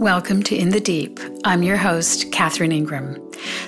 Welcome 0.00 0.42
to 0.44 0.56
In 0.56 0.70
the 0.70 0.80
Deep. 0.80 1.20
I'm 1.44 1.62
your 1.62 1.76
host, 1.76 2.32
Catherine 2.32 2.72
Ingram. 2.72 3.16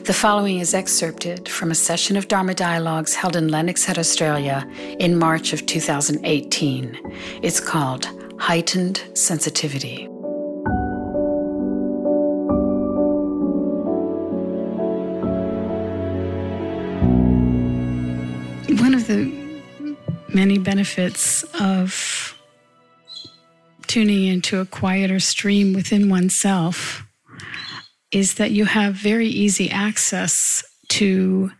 The 0.05 0.15
following 0.15 0.61
is 0.61 0.73
excerpted 0.73 1.47
from 1.47 1.71
a 1.71 1.75
session 1.75 2.17
of 2.17 2.27
Dharma 2.27 2.55
Dialogues 2.55 3.15
held 3.15 3.37
in 3.37 3.49
Lennox 3.49 3.85
Head, 3.85 3.99
Australia 3.99 4.67
in 4.99 5.19
March 5.19 5.53
of 5.53 5.67
2018. 5.67 6.99
It's 7.43 7.61
called 7.61 8.09
Heightened 8.39 9.05
Sensitivity. 9.13 10.07
One 18.81 18.95
of 18.95 19.07
the 19.07 19.31
many 20.29 20.57
benefits 20.57 21.45
of 21.61 22.32
tuning 23.93 24.25
into 24.25 24.59
a 24.59 24.65
quieter 24.65 25.21
stream 25.21 25.75
within 25.75 26.09
oneself 26.09 27.05
is 28.11 28.37
that 28.37 28.51
you 28.51 28.65
have 28.65 28.95
very 28.95 29.29
easy 29.29 29.71
access 29.71 30.65
to 30.89 31.51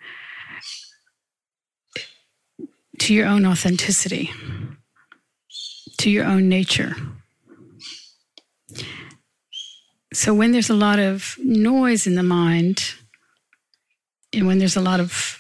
to 2.99 3.13
your 3.13 3.27
own 3.27 3.45
authenticity 3.45 4.31
to 5.99 6.09
your 6.09 6.25
own 6.25 6.49
nature. 6.49 6.97
So 10.15 10.33
when 10.33 10.53
there's 10.53 10.71
a 10.71 10.75
lot 10.75 10.99
of 10.99 11.37
noise 11.39 12.07
in 12.07 12.15
the 12.15 12.23
mind 12.23 12.95
and 14.33 14.47
when 14.47 14.59
there's 14.59 14.77
a 14.77 14.81
lot 14.81 15.01
of 15.01 15.39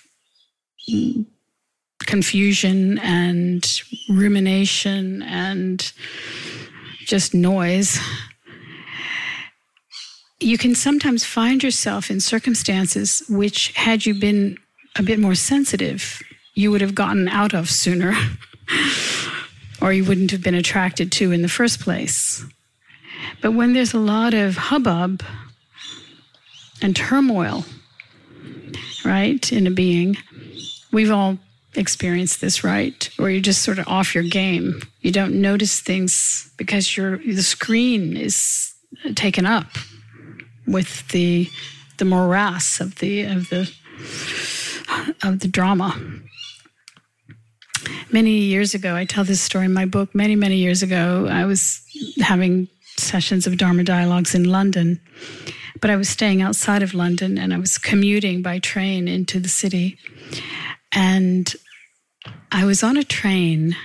confusion 2.00 2.98
and 2.98 3.66
rumination 4.10 5.22
and 5.22 5.90
just 7.06 7.34
noise, 7.34 7.98
you 10.40 10.58
can 10.58 10.74
sometimes 10.74 11.24
find 11.24 11.62
yourself 11.62 12.10
in 12.10 12.20
circumstances 12.20 13.22
which, 13.28 13.72
had 13.72 14.04
you 14.04 14.14
been 14.14 14.58
a 14.96 15.02
bit 15.02 15.18
more 15.18 15.34
sensitive, 15.34 16.20
you 16.54 16.70
would 16.70 16.80
have 16.80 16.94
gotten 16.94 17.28
out 17.28 17.54
of 17.54 17.70
sooner, 17.70 18.14
or 19.80 19.92
you 19.92 20.04
wouldn't 20.04 20.30
have 20.30 20.42
been 20.42 20.54
attracted 20.54 21.10
to 21.12 21.32
in 21.32 21.42
the 21.42 21.48
first 21.48 21.80
place. 21.80 22.44
But 23.40 23.52
when 23.52 23.72
there's 23.72 23.94
a 23.94 23.98
lot 23.98 24.34
of 24.34 24.56
hubbub 24.56 25.22
and 26.80 26.94
turmoil, 26.94 27.64
right, 29.04 29.52
in 29.52 29.66
a 29.66 29.70
being, 29.70 30.16
we've 30.92 31.10
all 31.10 31.38
experience 31.74 32.36
this, 32.36 32.62
right? 32.62 33.08
Or 33.18 33.30
you're 33.30 33.40
just 33.40 33.62
sort 33.62 33.78
of 33.78 33.88
off 33.88 34.14
your 34.14 34.24
game. 34.24 34.82
You 35.00 35.12
don't 35.12 35.40
notice 35.40 35.80
things 35.80 36.52
because 36.56 36.96
your 36.96 37.18
the 37.18 37.42
screen 37.42 38.16
is 38.16 38.74
taken 39.14 39.46
up 39.46 39.66
with 40.66 41.08
the 41.08 41.48
the 41.98 42.04
morass 42.04 42.80
of 42.80 42.96
the 42.96 43.22
of 43.24 43.48
the 43.50 43.70
of 45.22 45.40
the 45.40 45.48
drama. 45.48 45.98
Many 48.10 48.32
years 48.32 48.74
ago, 48.74 48.94
I 48.94 49.04
tell 49.04 49.24
this 49.24 49.40
story 49.40 49.64
in 49.64 49.72
my 49.72 49.86
book. 49.86 50.14
Many 50.14 50.36
many 50.36 50.56
years 50.56 50.82
ago, 50.82 51.26
I 51.30 51.44
was 51.46 51.82
having 52.20 52.68
sessions 52.98 53.46
of 53.46 53.56
Dharma 53.56 53.84
dialogues 53.84 54.34
in 54.34 54.44
London, 54.44 55.00
but 55.80 55.90
I 55.90 55.96
was 55.96 56.08
staying 56.08 56.42
outside 56.42 56.82
of 56.82 56.94
London 56.94 57.38
and 57.38 57.54
I 57.54 57.58
was 57.58 57.78
commuting 57.78 58.42
by 58.42 58.58
train 58.58 59.08
into 59.08 59.40
the 59.40 59.48
city. 59.48 59.98
And 60.94 61.52
I 62.50 62.64
was 62.64 62.82
on 62.82 62.96
a 62.96 63.04
train, 63.04 63.76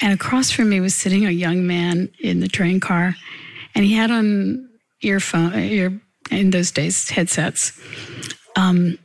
and 0.00 0.12
across 0.12 0.50
from 0.50 0.68
me 0.68 0.80
was 0.80 0.94
sitting 0.94 1.26
a 1.26 1.30
young 1.30 1.66
man 1.66 2.10
in 2.20 2.40
the 2.40 2.48
train 2.48 2.80
car, 2.80 3.16
and 3.74 3.84
he 3.84 3.94
had 3.94 4.10
on 4.10 4.68
earphone, 5.02 5.54
ear, 5.54 6.00
in 6.30 6.50
those 6.50 6.70
days, 6.70 7.10
headsets. 7.10 7.78
Um, 8.56 8.98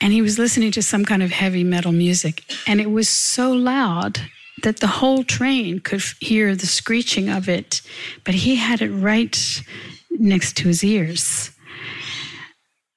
and 0.00 0.12
he 0.12 0.22
was 0.22 0.38
listening 0.38 0.72
to 0.72 0.82
some 0.82 1.04
kind 1.04 1.22
of 1.22 1.30
heavy 1.30 1.64
metal 1.64 1.92
music, 1.92 2.44
and 2.66 2.80
it 2.80 2.90
was 2.90 3.08
so 3.08 3.52
loud 3.52 4.20
that 4.62 4.78
the 4.78 4.86
whole 4.86 5.24
train 5.24 5.80
could 5.80 6.02
hear 6.20 6.54
the 6.54 6.66
screeching 6.66 7.28
of 7.28 7.48
it, 7.48 7.82
but 8.24 8.34
he 8.34 8.56
had 8.56 8.82
it 8.82 8.90
right 8.90 9.62
next 10.10 10.56
to 10.58 10.68
his 10.68 10.84
ears. 10.84 11.50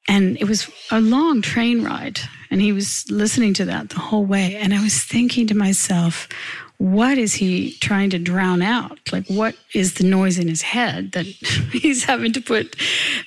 And 0.08 0.38
it 0.38 0.46
was 0.46 0.70
a 0.92 1.02
long 1.02 1.42
train 1.42 1.84
ride. 1.84 2.20
And 2.52 2.62
he 2.62 2.72
was 2.72 3.10
listening 3.10 3.54
to 3.56 3.66
that 3.66 3.90
the 3.90 4.00
whole 4.00 4.26
way. 4.26 4.56
And 4.56 4.74
I 4.74 4.82
was 4.82 5.04
thinking 5.04 5.48
to 5.48 5.56
myself, 5.56 6.30
what 6.78 7.18
is 7.18 7.34
he 7.34 7.74
trying 7.80 8.10
to 8.12 8.20
drown 8.20 8.62
out? 8.62 9.00
Like, 9.12 9.28
what 9.28 9.56
is 9.74 9.96
the 9.96 10.04
noise 10.04 10.38
in 10.38 10.48
his 10.48 10.62
head 10.62 11.14
that 11.14 11.26
he's 11.72 12.04
having 12.04 12.34
to 12.34 12.42
put 12.42 12.76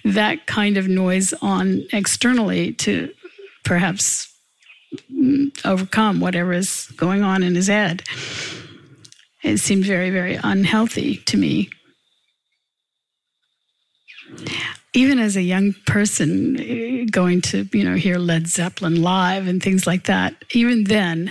that 0.04 0.46
kind 0.46 0.76
of 0.76 0.88
noise 0.88 1.32
on 1.40 1.84
externally 1.92 2.72
to 2.74 3.12
perhaps 3.64 4.32
overcome 5.64 6.20
whatever 6.20 6.52
is 6.52 6.86
going 6.96 7.22
on 7.22 7.42
in 7.42 7.54
his 7.54 7.68
head? 7.68 8.02
It 9.42 9.58
seemed 9.58 9.84
very, 9.84 10.10
very 10.10 10.38
unhealthy 10.42 11.18
to 11.26 11.36
me 11.36 11.70
even 14.94 15.18
as 15.18 15.36
a 15.36 15.42
young 15.42 15.74
person 15.86 17.06
going 17.06 17.40
to 17.40 17.68
you 17.72 17.84
know 17.84 17.94
hear 17.94 18.18
led 18.18 18.46
zeppelin 18.46 19.02
live 19.02 19.46
and 19.46 19.62
things 19.62 19.86
like 19.86 20.04
that 20.04 20.34
even 20.52 20.84
then 20.84 21.30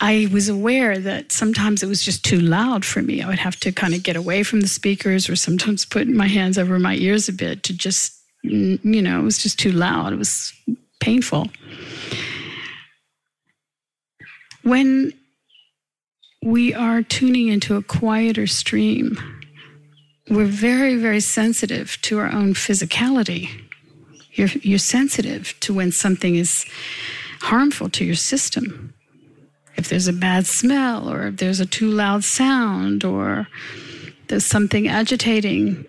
i 0.00 0.28
was 0.32 0.48
aware 0.48 0.98
that 0.98 1.32
sometimes 1.32 1.82
it 1.82 1.86
was 1.86 2.02
just 2.02 2.24
too 2.24 2.40
loud 2.40 2.84
for 2.84 3.02
me. 3.02 3.22
I 3.22 3.28
would 3.28 3.38
have 3.38 3.58
to 3.60 3.72
kind 3.72 3.94
of 3.94 4.02
get 4.02 4.16
away 4.16 4.42
from 4.42 4.60
the 4.60 4.68
speakers 4.68 5.28
or 5.28 5.36
sometimes 5.36 5.84
put 5.84 6.08
my 6.08 6.26
hands 6.26 6.58
over 6.58 6.78
my 6.78 6.94
ears 6.94 7.28
a 7.28 7.32
bit 7.32 7.62
to 7.64 7.76
just 7.76 8.16
you 8.42 9.02
know 9.02 9.20
it 9.20 9.24
was 9.24 9.38
just 9.38 9.58
too 9.58 9.72
loud. 9.72 10.12
It 10.12 10.16
was 10.16 10.52
painful. 11.00 11.48
When 14.62 15.12
we 16.42 16.74
are 16.74 17.02
tuning 17.02 17.48
into 17.48 17.76
a 17.76 17.82
quieter 17.82 18.46
stream 18.46 19.39
we're 20.30 20.46
very, 20.46 20.96
very 20.96 21.20
sensitive 21.20 21.98
to 22.02 22.18
our 22.18 22.30
own 22.32 22.54
physicality. 22.54 23.50
You're, 24.32 24.48
you're 24.62 24.78
sensitive 24.78 25.58
to 25.60 25.74
when 25.74 25.90
something 25.90 26.36
is 26.36 26.64
harmful 27.40 27.90
to 27.90 28.04
your 28.04 28.14
system. 28.14 28.94
If 29.76 29.88
there's 29.88 30.06
a 30.06 30.12
bad 30.12 30.46
smell, 30.46 31.10
or 31.10 31.26
if 31.28 31.36
there's 31.38 31.58
a 31.58 31.66
too 31.66 31.90
loud 31.90 32.22
sound, 32.22 33.04
or 33.04 33.48
there's 34.28 34.46
something 34.46 34.86
agitating, 34.86 35.84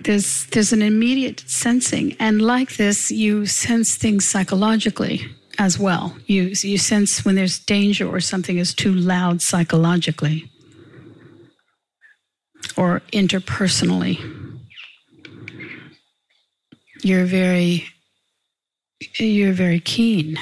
there's, 0.00 0.46
there's 0.46 0.72
an 0.72 0.82
immediate 0.82 1.42
sensing. 1.46 2.14
And 2.20 2.40
like 2.40 2.76
this, 2.76 3.10
you 3.10 3.46
sense 3.46 3.96
things 3.96 4.26
psychologically 4.26 5.26
as 5.58 5.76
well. 5.76 6.16
You, 6.26 6.52
you 6.60 6.78
sense 6.78 7.24
when 7.24 7.34
there's 7.34 7.58
danger 7.58 8.08
or 8.08 8.20
something 8.20 8.58
is 8.58 8.72
too 8.72 8.94
loud 8.94 9.42
psychologically 9.42 10.48
or 12.78 13.02
interpersonally. 13.12 14.16
You're 17.02 17.26
very 17.26 17.86
you're 19.18 19.52
very 19.52 19.80
keen. 19.80 20.38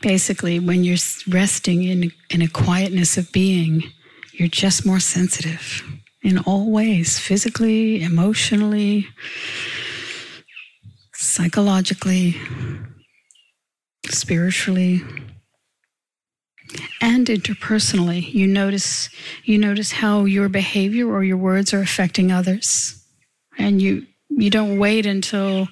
Basically, 0.00 0.60
when 0.60 0.84
you're 0.84 0.96
resting 1.26 1.82
in, 1.82 2.12
in 2.30 2.40
a 2.40 2.48
quietness 2.48 3.18
of 3.18 3.32
being, 3.32 3.82
you're 4.32 4.48
just 4.48 4.86
more 4.86 5.00
sensitive 5.00 5.82
in 6.22 6.38
all 6.38 6.70
ways 6.70 7.18
physically, 7.18 8.02
emotionally, 8.02 9.06
psychologically, 11.12 12.36
spiritually 14.06 15.02
and 17.00 17.26
interpersonally. 17.26 18.32
You 18.32 18.46
notice 18.46 19.08
you 19.44 19.58
notice 19.58 19.92
how 19.92 20.24
your 20.24 20.48
behavior 20.48 21.08
or 21.08 21.24
your 21.24 21.36
words 21.36 21.72
are 21.72 21.80
affecting 21.80 22.32
others. 22.32 22.94
And 23.58 23.80
you 23.82 24.06
you 24.28 24.50
don't 24.50 24.78
wait 24.78 25.06
until 25.06 25.68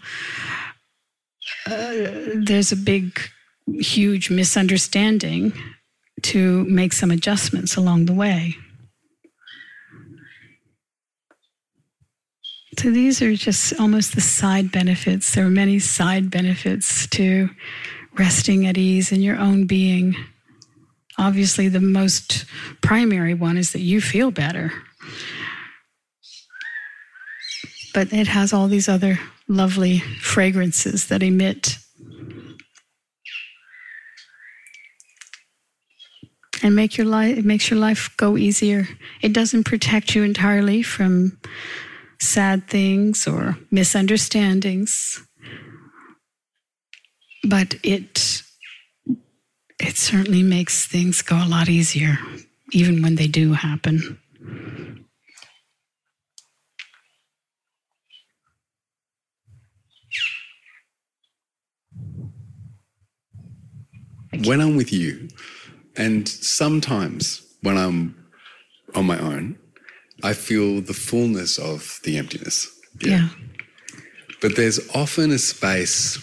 uh, 1.67 1.93
there's 2.35 2.73
a 2.73 2.77
big 2.77 3.19
huge 3.67 4.31
misunderstanding 4.31 5.53
to 6.23 6.65
make 6.65 6.93
some 6.93 7.11
adjustments 7.11 7.77
along 7.77 8.07
the 8.07 8.15
way. 8.15 8.57
So 12.79 12.91
these 12.91 13.23
are 13.23 13.35
just 13.35 13.79
almost 13.81 14.15
the 14.15 14.21
side 14.21 14.71
benefits. 14.71 15.35
There 15.35 15.47
are 15.47 15.51
many 15.51 15.79
side 15.79 16.31
benefits 16.31 17.07
to 17.09 17.49
resting 18.19 18.67
at 18.67 18.77
ease 18.77 19.13
in 19.13 19.23
your 19.23 19.37
own 19.39 19.67
being 19.67 20.15
Obviously, 21.19 21.69
the 21.69 21.81
most 21.81 22.45
primary 22.83 23.35
one 23.35 23.57
is 23.57 23.73
that 23.73 23.81
you 23.81 24.01
feel 24.01 24.31
better. 24.31 24.73
But 27.95 28.13
it 28.13 28.27
has 28.27 28.53
all 28.53 28.69
these 28.69 28.89
other 28.89 29.19
lovely 29.49 30.01
fragrances 30.21 31.07
that 31.09 31.23
emit. 31.23 31.79
and 36.63 36.75
make 36.75 36.97
your 36.97 37.07
life 37.07 37.39
it 37.39 37.45
makes 37.45 37.71
your 37.71 37.79
life 37.79 38.11
go 38.17 38.37
easier. 38.37 38.89
It 39.23 39.33
doesn't 39.33 39.65
protect 39.65 40.15
you 40.15 40.23
entirely 40.23 40.83
from 40.83 41.39
sad 42.21 42.67
things 42.69 43.27
or 43.27 43.59
misunderstandings, 43.71 45.25
but 47.45 47.77
it 47.83 48.36
it 49.79 49.97
certainly 49.97 50.43
makes 50.43 50.87
things 50.87 51.23
go 51.23 51.37
a 51.37 51.49
lot 51.49 51.69
easier, 51.69 52.19
even 52.73 53.03
when 53.03 53.17
they 53.17 53.27
do 53.27 53.53
happen. 53.53 54.19
When 64.45 64.61
I'm 64.61 64.77
with 64.77 64.93
you, 64.93 65.29
and 65.97 66.29
sometimes 66.29 67.43
when 67.63 67.77
I'm 67.77 68.15
on 68.95 69.07
my 69.07 69.19
own, 69.19 69.59
I 70.23 70.35
feel 70.35 70.81
the 70.81 70.95
fullness 70.95 71.59
of 71.59 72.01
the 72.05 72.19
emptiness. 72.19 72.69
Yeah. 73.01 73.11
yeah. 73.11 73.29
But 74.43 74.57
there's 74.57 74.89
often 74.95 75.31
a 75.31 75.39
space 75.39 76.19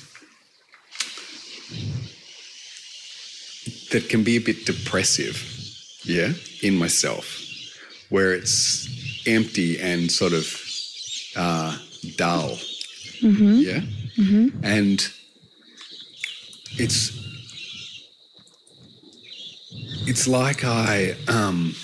that 3.94 4.10
can 4.10 4.24
be 4.24 4.36
a 4.36 4.42
bit 4.42 4.66
depressive, 4.66 5.38
yeah, 6.04 6.34
in 6.62 6.76
myself, 6.76 7.40
where 8.10 8.34
it's 8.34 8.90
empty 9.28 9.80
and 9.80 10.12
sort 10.12 10.34
of 10.34 10.46
uh, 11.36 11.78
dull, 12.18 12.58
mm-hmm. 13.22 13.60
yeah, 13.60 13.82
mm-hmm. 14.18 14.66
and 14.66 15.08
it's 16.80 17.12
it's 20.08 20.28
like 20.28 20.64
I 20.64 21.16
um, 21.28 21.76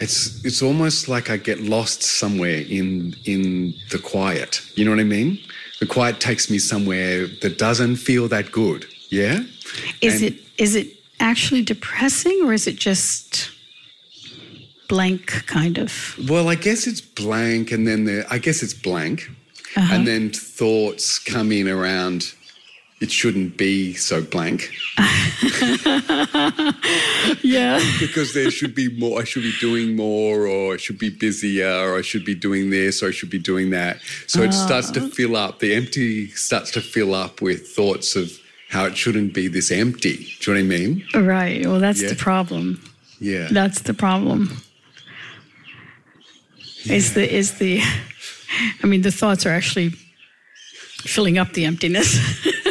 it's 0.00 0.42
it's 0.42 0.62
almost 0.62 1.06
like 1.06 1.28
I 1.28 1.36
get 1.36 1.60
lost 1.60 2.02
somewhere 2.02 2.62
in 2.62 3.14
in 3.26 3.74
the 3.90 3.98
quiet. 3.98 4.62
You 4.74 4.86
know 4.86 4.92
what 4.92 5.00
I 5.00 5.04
mean? 5.04 5.38
The 5.80 5.86
quiet 5.86 6.20
takes 6.20 6.48
me 6.48 6.58
somewhere 6.58 7.26
that 7.26 7.58
doesn't 7.58 7.96
feel 7.96 8.28
that 8.28 8.52
good. 8.52 8.86
Yeah. 9.08 9.40
Is 10.00 10.22
and 10.22 10.32
it 10.32 10.42
is 10.58 10.76
it 10.76 10.88
actually 11.18 11.62
depressing 11.62 12.40
or 12.44 12.52
is 12.52 12.66
it 12.66 12.76
just 12.76 13.50
blank 14.88 15.46
kind 15.46 15.78
of? 15.78 16.18
Well, 16.28 16.48
I 16.48 16.54
guess 16.54 16.86
it's 16.86 17.00
blank, 17.00 17.72
and 17.72 17.86
then 17.86 18.04
there. 18.04 18.26
I 18.30 18.38
guess 18.38 18.62
it's 18.62 18.74
blank, 18.74 19.30
uh-huh. 19.76 19.94
and 19.94 20.06
then 20.06 20.30
thoughts 20.30 21.18
come 21.18 21.50
in 21.52 21.68
around 21.68 22.34
it 23.00 23.10
shouldn't 23.10 23.56
be 23.56 23.94
so 23.94 24.20
blank. 24.22 24.70
yeah. 27.42 27.80
because 27.98 28.34
there 28.34 28.50
should 28.50 28.74
be 28.74 28.94
more, 28.98 29.20
I 29.20 29.24
should 29.24 29.42
be 29.42 29.54
doing 29.58 29.96
more, 29.96 30.46
or 30.46 30.74
I 30.74 30.76
should 30.76 30.98
be 30.98 31.08
busier, 31.08 31.66
or 31.66 31.96
I 31.96 32.02
should 32.02 32.26
be 32.26 32.34
doing 32.34 32.68
this, 32.68 33.02
or 33.02 33.08
I 33.08 33.10
should 33.10 33.30
be 33.30 33.38
doing 33.38 33.70
that. 33.70 34.00
So 34.26 34.42
it 34.42 34.52
starts 34.52 34.90
to 34.92 35.00
ah. 35.00 35.08
fill 35.08 35.34
up, 35.34 35.60
the 35.60 35.74
empty 35.74 36.28
starts 36.28 36.70
to 36.72 36.82
fill 36.82 37.14
up 37.14 37.40
with 37.40 37.68
thoughts 37.68 38.16
of 38.16 38.38
how 38.68 38.84
it 38.84 38.96
shouldn't 38.98 39.32
be 39.32 39.48
this 39.48 39.70
empty. 39.70 40.28
Do 40.40 40.52
you 40.52 40.62
know 40.62 40.68
what 40.68 40.74
I 40.74 40.78
mean? 40.78 41.04
Right. 41.14 41.66
Well, 41.66 41.80
that's 41.80 42.02
yeah. 42.02 42.10
the 42.10 42.16
problem. 42.16 42.82
Yeah. 43.18 43.48
That's 43.50 43.80
the 43.80 43.94
problem. 43.94 44.62
Yeah. 46.84 46.96
Is 46.96 47.14
the, 47.14 47.34
is 47.34 47.54
the, 47.58 47.80
I 48.82 48.86
mean, 48.86 49.00
the 49.00 49.10
thoughts 49.10 49.46
are 49.46 49.50
actually 49.50 49.94
filling 51.02 51.38
up 51.38 51.54
the 51.54 51.64
emptiness. 51.64 52.18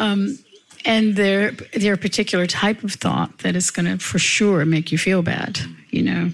um, 0.00 0.38
and 0.84 1.14
they're 1.14 1.52
a 1.92 1.98
particular 1.98 2.46
type 2.46 2.82
of 2.82 2.94
thought 2.94 3.38
that 3.38 3.54
is 3.54 3.70
going 3.70 3.86
to 3.86 3.98
for 3.98 4.18
sure 4.18 4.64
make 4.64 4.90
you 4.90 4.98
feel 4.98 5.22
bad, 5.22 5.60
you 5.90 6.02
know. 6.02 6.30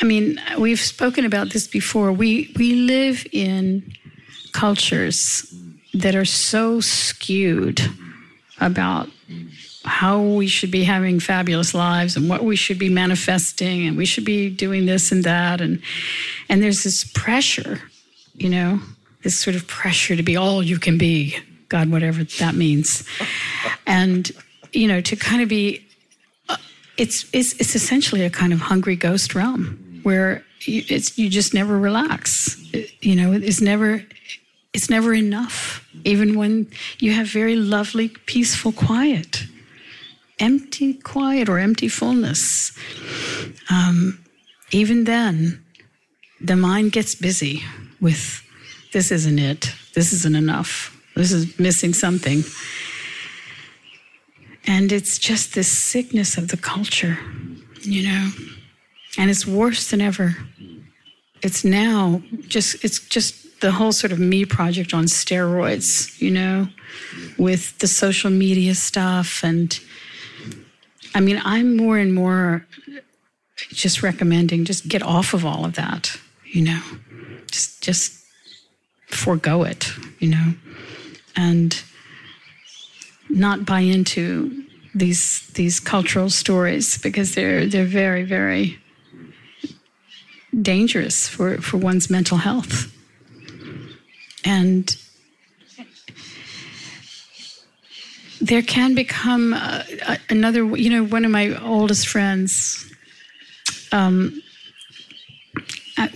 I 0.00 0.04
mean, 0.04 0.40
we've 0.58 0.80
spoken 0.80 1.24
about 1.24 1.52
this 1.52 1.66
before. 1.66 2.12
We, 2.12 2.52
we 2.56 2.74
live 2.74 3.26
in 3.32 3.92
cultures 4.52 5.54
that 5.94 6.14
are 6.14 6.24
so 6.24 6.80
skewed 6.80 7.80
about 8.60 9.08
how 9.84 10.20
we 10.20 10.46
should 10.46 10.70
be 10.70 10.84
having 10.84 11.20
fabulous 11.20 11.74
lives 11.74 12.16
and 12.16 12.28
what 12.28 12.44
we 12.44 12.56
should 12.56 12.78
be 12.78 12.88
manifesting 12.88 13.86
and 13.86 13.96
we 13.96 14.06
should 14.06 14.24
be 14.24 14.50
doing 14.50 14.86
this 14.86 15.12
and 15.12 15.22
that 15.22 15.60
and 15.60 15.80
and 16.48 16.60
there's 16.60 16.82
this 16.82 17.04
pressure 17.12 17.80
you 18.34 18.48
know 18.48 18.80
this 19.26 19.40
sort 19.40 19.56
of 19.56 19.66
pressure 19.66 20.14
to 20.14 20.22
be 20.22 20.36
all 20.36 20.62
you 20.62 20.78
can 20.78 20.96
be, 20.96 21.36
God, 21.68 21.90
whatever 21.90 22.24
that 22.24 22.54
means. 22.54 23.04
And, 23.86 24.30
you 24.72 24.88
know, 24.88 25.00
to 25.00 25.16
kind 25.16 25.42
of 25.42 25.48
be, 25.48 25.86
uh, 26.48 26.56
it's 26.96 27.32
essentially 27.34 28.22
a 28.22 28.30
kind 28.30 28.52
of 28.52 28.60
hungry 28.60 28.96
ghost 28.96 29.34
realm 29.34 30.00
where 30.02 30.44
you, 30.60 30.82
it's, 30.88 31.18
you 31.18 31.28
just 31.28 31.54
never 31.54 31.78
relax. 31.78 32.56
It, 32.72 32.92
you 33.02 33.14
know, 33.16 33.32
it's 33.32 33.60
never, 33.60 34.04
it's 34.72 34.88
never 34.90 35.12
enough, 35.14 35.88
even 36.04 36.36
when 36.38 36.68
you 36.98 37.12
have 37.12 37.28
very 37.28 37.56
lovely, 37.56 38.08
peaceful 38.08 38.72
quiet. 38.72 39.44
Empty 40.38 40.94
quiet 40.94 41.48
or 41.48 41.58
empty 41.58 41.88
fullness. 41.88 42.76
Um, 43.70 44.18
even 44.70 45.04
then, 45.04 45.64
the 46.40 46.56
mind 46.56 46.92
gets 46.92 47.14
busy 47.14 47.62
with 48.00 48.42
this 48.92 49.10
isn't 49.10 49.38
it. 49.38 49.72
This 49.94 50.12
isn't 50.12 50.36
enough. 50.36 50.95
This 51.16 51.32
is 51.32 51.58
missing 51.58 51.94
something. 51.94 52.44
And 54.66 54.92
it's 54.92 55.18
just 55.18 55.54
this 55.54 55.68
sickness 55.68 56.36
of 56.36 56.48
the 56.48 56.56
culture, 56.56 57.18
you 57.82 58.02
know. 58.06 58.30
And 59.18 59.30
it's 59.30 59.46
worse 59.46 59.90
than 59.90 60.00
ever. 60.00 60.36
It's 61.42 61.64
now 61.64 62.22
just 62.48 62.84
it's 62.84 63.00
just 63.00 63.60
the 63.60 63.72
whole 63.72 63.92
sort 63.92 64.12
of 64.12 64.18
me 64.18 64.44
project 64.44 64.92
on 64.92 65.04
steroids, 65.06 66.20
you 66.20 66.30
know, 66.30 66.68
with 67.38 67.78
the 67.78 67.86
social 67.86 68.30
media 68.30 68.74
stuff 68.74 69.42
and 69.42 69.80
I 71.14 71.20
mean, 71.20 71.40
I'm 71.46 71.78
more 71.78 71.96
and 71.96 72.12
more 72.12 72.66
just 73.56 74.02
recommending 74.02 74.66
just 74.66 74.86
get 74.86 75.02
off 75.02 75.32
of 75.32 75.46
all 75.46 75.64
of 75.64 75.74
that, 75.76 76.14
you 76.44 76.62
know. 76.62 76.82
Just 77.50 77.82
just 77.82 78.22
forego 79.06 79.62
it, 79.62 79.90
you 80.18 80.28
know, 80.28 80.54
and 81.36 81.82
not 83.28 83.66
buy 83.66 83.80
into 83.80 84.64
these 84.94 85.46
these 85.48 85.78
cultural 85.78 86.30
stories 86.30 86.98
because 86.98 87.34
they're 87.34 87.66
they're 87.66 87.84
very 87.84 88.22
very 88.22 88.78
dangerous 90.60 91.28
for 91.28 91.58
for 91.58 91.76
one's 91.76 92.08
mental 92.08 92.38
health. 92.38 92.92
And 94.44 94.96
there 98.40 98.62
can 98.62 98.94
become 98.94 99.54
uh, 99.54 99.82
another 100.30 100.64
you 100.76 100.90
know 100.90 101.04
one 101.04 101.24
of 101.24 101.30
my 101.30 101.56
oldest 101.62 102.06
friends 102.08 102.90
um, 103.92 104.42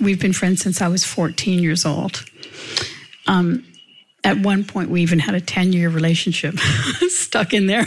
we've 0.00 0.20
been 0.20 0.32
friends 0.32 0.62
since 0.62 0.80
i 0.80 0.88
was 0.88 1.04
14 1.04 1.62
years 1.62 1.84
old. 1.84 2.24
Um, 3.26 3.64
at 4.24 4.38
one 4.38 4.64
point, 4.64 4.90
we 4.90 5.02
even 5.02 5.18
had 5.18 5.34
a 5.34 5.40
10 5.40 5.72
year 5.72 5.88
relationship 5.88 6.58
stuck 7.08 7.52
in 7.52 7.66
there 7.66 7.86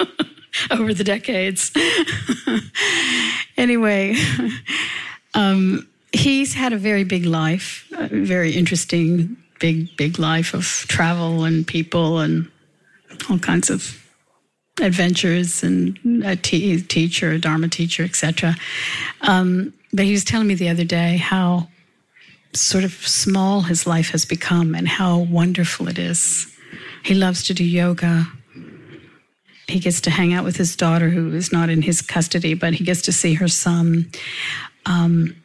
over 0.70 0.92
the 0.92 1.04
decades. 1.04 1.72
anyway, 3.56 4.16
um, 5.34 5.86
he's 6.12 6.54
had 6.54 6.72
a 6.72 6.78
very 6.78 7.04
big 7.04 7.24
life, 7.24 7.86
very 8.10 8.52
interesting, 8.52 9.36
big, 9.60 9.96
big 9.96 10.18
life 10.18 10.54
of 10.54 10.64
travel 10.88 11.44
and 11.44 11.66
people 11.66 12.18
and 12.18 12.50
all 13.30 13.38
kinds 13.38 13.70
of 13.70 14.02
adventures 14.80 15.62
and 15.62 15.98
a 16.24 16.36
teacher, 16.36 17.30
a 17.30 17.38
Dharma 17.38 17.68
teacher, 17.68 18.04
etc. 18.04 18.54
Um, 19.22 19.72
but 19.92 20.04
he 20.04 20.12
was 20.12 20.24
telling 20.24 20.46
me 20.46 20.54
the 20.54 20.68
other 20.68 20.84
day 20.84 21.16
how 21.16 21.68
sort 22.60 22.84
of 22.84 22.92
small 22.92 23.62
his 23.62 23.86
life 23.86 24.10
has 24.10 24.24
become 24.24 24.74
and 24.74 24.88
how 24.88 25.18
wonderful 25.18 25.88
it 25.88 25.98
is. 25.98 26.52
He 27.02 27.14
loves 27.14 27.44
to 27.44 27.54
do 27.54 27.64
yoga. 27.64 28.26
He 29.68 29.80
gets 29.80 30.00
to 30.02 30.10
hang 30.10 30.32
out 30.32 30.44
with 30.44 30.56
his 30.56 30.76
daughter, 30.76 31.10
who 31.10 31.34
is 31.34 31.52
not 31.52 31.68
in 31.68 31.82
his 31.82 32.02
custody, 32.02 32.54
but 32.54 32.74
he 32.74 32.84
gets 32.84 33.02
to 33.02 33.12
see 33.12 33.34
her 33.34 33.48
son. 33.48 34.10
Um, 34.84 35.36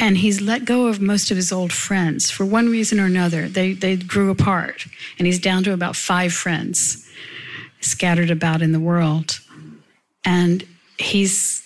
and 0.00 0.18
he's 0.18 0.40
let 0.40 0.64
go 0.64 0.86
of 0.86 1.00
most 1.00 1.30
of 1.30 1.36
his 1.36 1.52
old 1.52 1.72
friends 1.72 2.30
for 2.30 2.44
one 2.44 2.68
reason 2.68 2.98
or 2.98 3.06
another. 3.06 3.48
They, 3.48 3.72
they 3.72 3.96
grew 3.96 4.30
apart, 4.30 4.86
and 5.18 5.26
he's 5.26 5.38
down 5.38 5.62
to 5.64 5.72
about 5.72 5.94
five 5.94 6.32
friends 6.32 7.08
scattered 7.80 8.30
about 8.30 8.62
in 8.62 8.72
the 8.72 8.80
world. 8.80 9.40
And 10.24 10.66
he's 10.98 11.62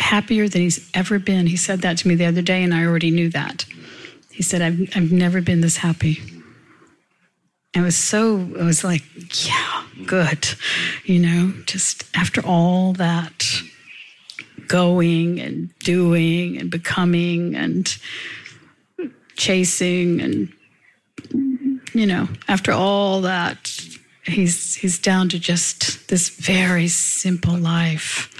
happier 0.00 0.48
than 0.48 0.62
he's 0.62 0.90
ever 0.94 1.18
been. 1.18 1.46
He 1.46 1.56
said 1.56 1.82
that 1.82 1.98
to 1.98 2.08
me 2.08 2.14
the 2.14 2.26
other 2.26 2.42
day, 2.42 2.62
and 2.62 2.74
I 2.74 2.84
already 2.84 3.10
knew 3.10 3.28
that. 3.30 3.64
He 4.38 4.44
said, 4.44 4.62
I've, 4.62 4.80
I've 4.94 5.10
never 5.10 5.40
been 5.40 5.62
this 5.62 5.78
happy. 5.78 6.20
It 7.74 7.80
was 7.80 7.96
so, 7.96 8.38
it 8.38 8.62
was 8.62 8.84
like, 8.84 9.02
yeah, 9.44 9.82
good. 10.06 10.46
You 11.04 11.18
know, 11.18 11.52
just 11.66 12.04
after 12.14 12.40
all 12.46 12.92
that 12.92 13.44
going 14.68 15.40
and 15.40 15.76
doing 15.80 16.56
and 16.56 16.70
becoming 16.70 17.56
and 17.56 17.98
chasing 19.34 20.20
and 20.20 20.52
you 21.92 22.06
know, 22.06 22.28
after 22.46 22.70
all 22.70 23.22
that, 23.22 23.76
he's 24.22 24.76
he's 24.76 25.00
down 25.00 25.30
to 25.30 25.40
just 25.40 26.06
this 26.10 26.28
very 26.28 26.86
simple 26.86 27.58
life. 27.58 28.32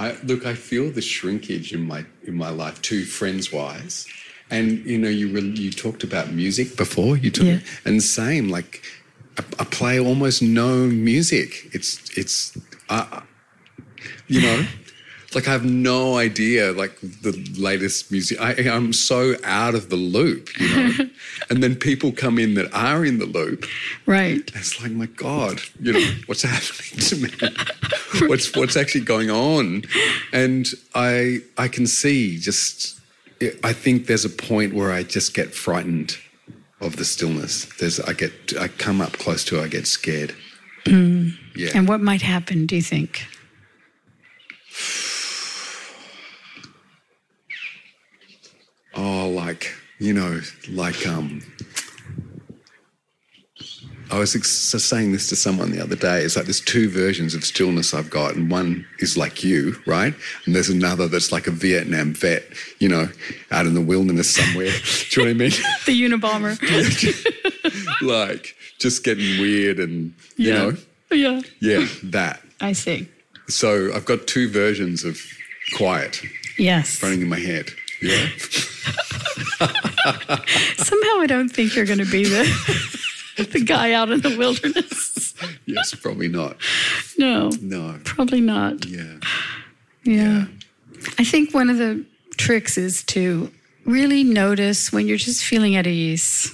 I, 0.00 0.16
look, 0.24 0.44
I 0.44 0.54
feel 0.54 0.90
the 0.90 1.02
shrinkage 1.02 1.72
in 1.72 1.86
my 1.86 2.04
in 2.26 2.34
my 2.34 2.50
life 2.50 2.80
too, 2.82 3.04
friends 3.04 3.52
wise, 3.52 4.06
and 4.50 4.84
you 4.84 4.98
know, 4.98 5.08
you 5.08 5.28
really, 5.32 5.50
you 5.50 5.70
talked 5.70 6.02
about 6.04 6.32
music 6.32 6.76
before. 6.76 7.16
You 7.16 7.30
talked, 7.30 7.46
Yeah. 7.46 7.58
and 7.84 8.02
same 8.02 8.48
like 8.48 8.82
I, 9.38 9.44
I 9.60 9.64
play 9.64 9.98
almost 10.00 10.42
no 10.42 10.86
music. 10.86 11.68
It's 11.72 12.16
it's 12.16 12.56
uh, 12.88 13.20
you 14.28 14.40
know. 14.42 14.66
Like 15.36 15.48
I 15.48 15.52
have 15.52 15.66
no 15.66 16.16
idea, 16.16 16.72
like 16.72 16.98
the 17.02 17.32
latest 17.58 18.10
music. 18.10 18.40
I, 18.40 18.52
I'm 18.70 18.94
so 18.94 19.34
out 19.44 19.74
of 19.74 19.90
the 19.90 19.96
loop, 19.96 20.48
you 20.58 20.68
know. 20.74 21.10
and 21.50 21.62
then 21.62 21.76
people 21.76 22.10
come 22.10 22.38
in 22.38 22.54
that 22.54 22.72
are 22.72 23.04
in 23.04 23.18
the 23.18 23.26
loop, 23.26 23.66
Right. 24.06 24.40
it's 24.54 24.80
like, 24.80 24.92
my 24.92 25.04
God, 25.04 25.60
you 25.78 25.92
know, 25.92 26.10
what's 26.24 26.40
happening 26.54 27.00
to 27.00 27.16
me? 27.16 28.28
what's 28.30 28.56
what's 28.56 28.78
actually 28.78 29.04
going 29.04 29.28
on? 29.30 29.82
And 30.32 30.68
I 30.94 31.40
I 31.58 31.68
can 31.68 31.86
see 31.86 32.38
just 32.38 32.98
I 33.62 33.74
think 33.74 34.06
there's 34.06 34.24
a 34.24 34.30
point 34.30 34.72
where 34.72 34.90
I 34.90 35.02
just 35.02 35.34
get 35.34 35.52
frightened 35.54 36.16
of 36.80 36.96
the 36.96 37.04
stillness. 37.04 37.66
There's 37.78 38.00
I 38.00 38.14
get 38.14 38.32
I 38.58 38.68
come 38.68 39.02
up 39.02 39.12
close 39.18 39.44
to 39.44 39.58
it, 39.60 39.64
I 39.64 39.68
get 39.68 39.86
scared. 39.86 40.34
Hmm. 40.86 41.28
Yeah. 41.54 41.72
And 41.74 41.86
what 41.86 42.00
might 42.00 42.22
happen, 42.22 42.64
do 42.64 42.74
you 42.74 42.82
think? 42.82 43.26
Oh, 48.96 49.28
like 49.28 49.72
you 49.98 50.12
know, 50.12 50.40
like 50.70 51.06
um. 51.06 51.42
I 54.08 54.20
was 54.20 54.36
ex- 54.36 54.48
saying 54.48 55.10
this 55.10 55.28
to 55.30 55.36
someone 55.36 55.72
the 55.72 55.82
other 55.82 55.96
day. 55.96 56.22
It's 56.22 56.36
like 56.36 56.44
there's 56.44 56.60
two 56.60 56.88
versions 56.88 57.34
of 57.34 57.44
stillness 57.44 57.92
I've 57.92 58.08
got, 58.08 58.36
and 58.36 58.48
one 58.48 58.86
is 59.00 59.16
like 59.16 59.42
you, 59.42 59.74
right? 59.84 60.14
And 60.44 60.54
there's 60.54 60.68
another 60.68 61.08
that's 61.08 61.32
like 61.32 61.48
a 61.48 61.50
Vietnam 61.50 62.14
vet, 62.14 62.44
you 62.78 62.88
know, 62.88 63.08
out 63.50 63.66
in 63.66 63.74
the 63.74 63.80
wilderness 63.80 64.32
somewhere. 64.32 64.70
Do 65.10 65.20
you 65.22 65.26
know 65.26 65.30
what 65.30 65.30
I 65.30 65.34
mean? 65.34 65.50
The 65.86 66.02
Unabomber. 66.08 68.00
like 68.06 68.54
just 68.78 69.02
getting 69.02 69.40
weird 69.40 69.80
and 69.80 70.14
you 70.36 70.52
Yeah. 70.52 70.58
know, 70.58 70.76
yeah. 71.10 71.40
yeah, 71.60 71.86
that. 72.04 72.40
I 72.60 72.74
see. 72.74 73.08
So 73.48 73.92
I've 73.92 74.04
got 74.04 74.28
two 74.28 74.48
versions 74.48 75.02
of 75.04 75.20
quiet 75.74 76.22
Yes. 76.58 77.02
running 77.02 77.22
in 77.22 77.28
my 77.28 77.40
head. 77.40 77.70
Yeah. 78.02 78.28
Somehow 80.78 81.20
I 81.20 81.26
don't 81.26 81.48
think 81.48 81.74
you're 81.74 81.86
going 81.86 81.98
to 81.98 82.10
be 82.10 82.24
the 82.24 82.44
the 83.52 83.60
guy 83.64 83.92
out 83.92 84.10
in 84.10 84.20
the 84.20 84.36
wilderness. 84.36 85.34
yes, 85.66 85.94
probably 85.94 86.28
not. 86.28 86.56
No, 87.18 87.50
No. 87.60 87.98
probably 88.04 88.40
not. 88.40 88.84
Yeah. 88.86 89.18
Yeah. 90.04 90.46
I 91.18 91.24
think 91.24 91.52
one 91.54 91.70
of 91.70 91.78
the 91.78 92.04
tricks 92.36 92.76
is 92.78 93.02
to 93.04 93.50
really 93.84 94.24
notice 94.24 94.92
when 94.92 95.06
you're 95.06 95.16
just 95.18 95.44
feeling 95.44 95.76
at 95.76 95.86
ease. 95.86 96.52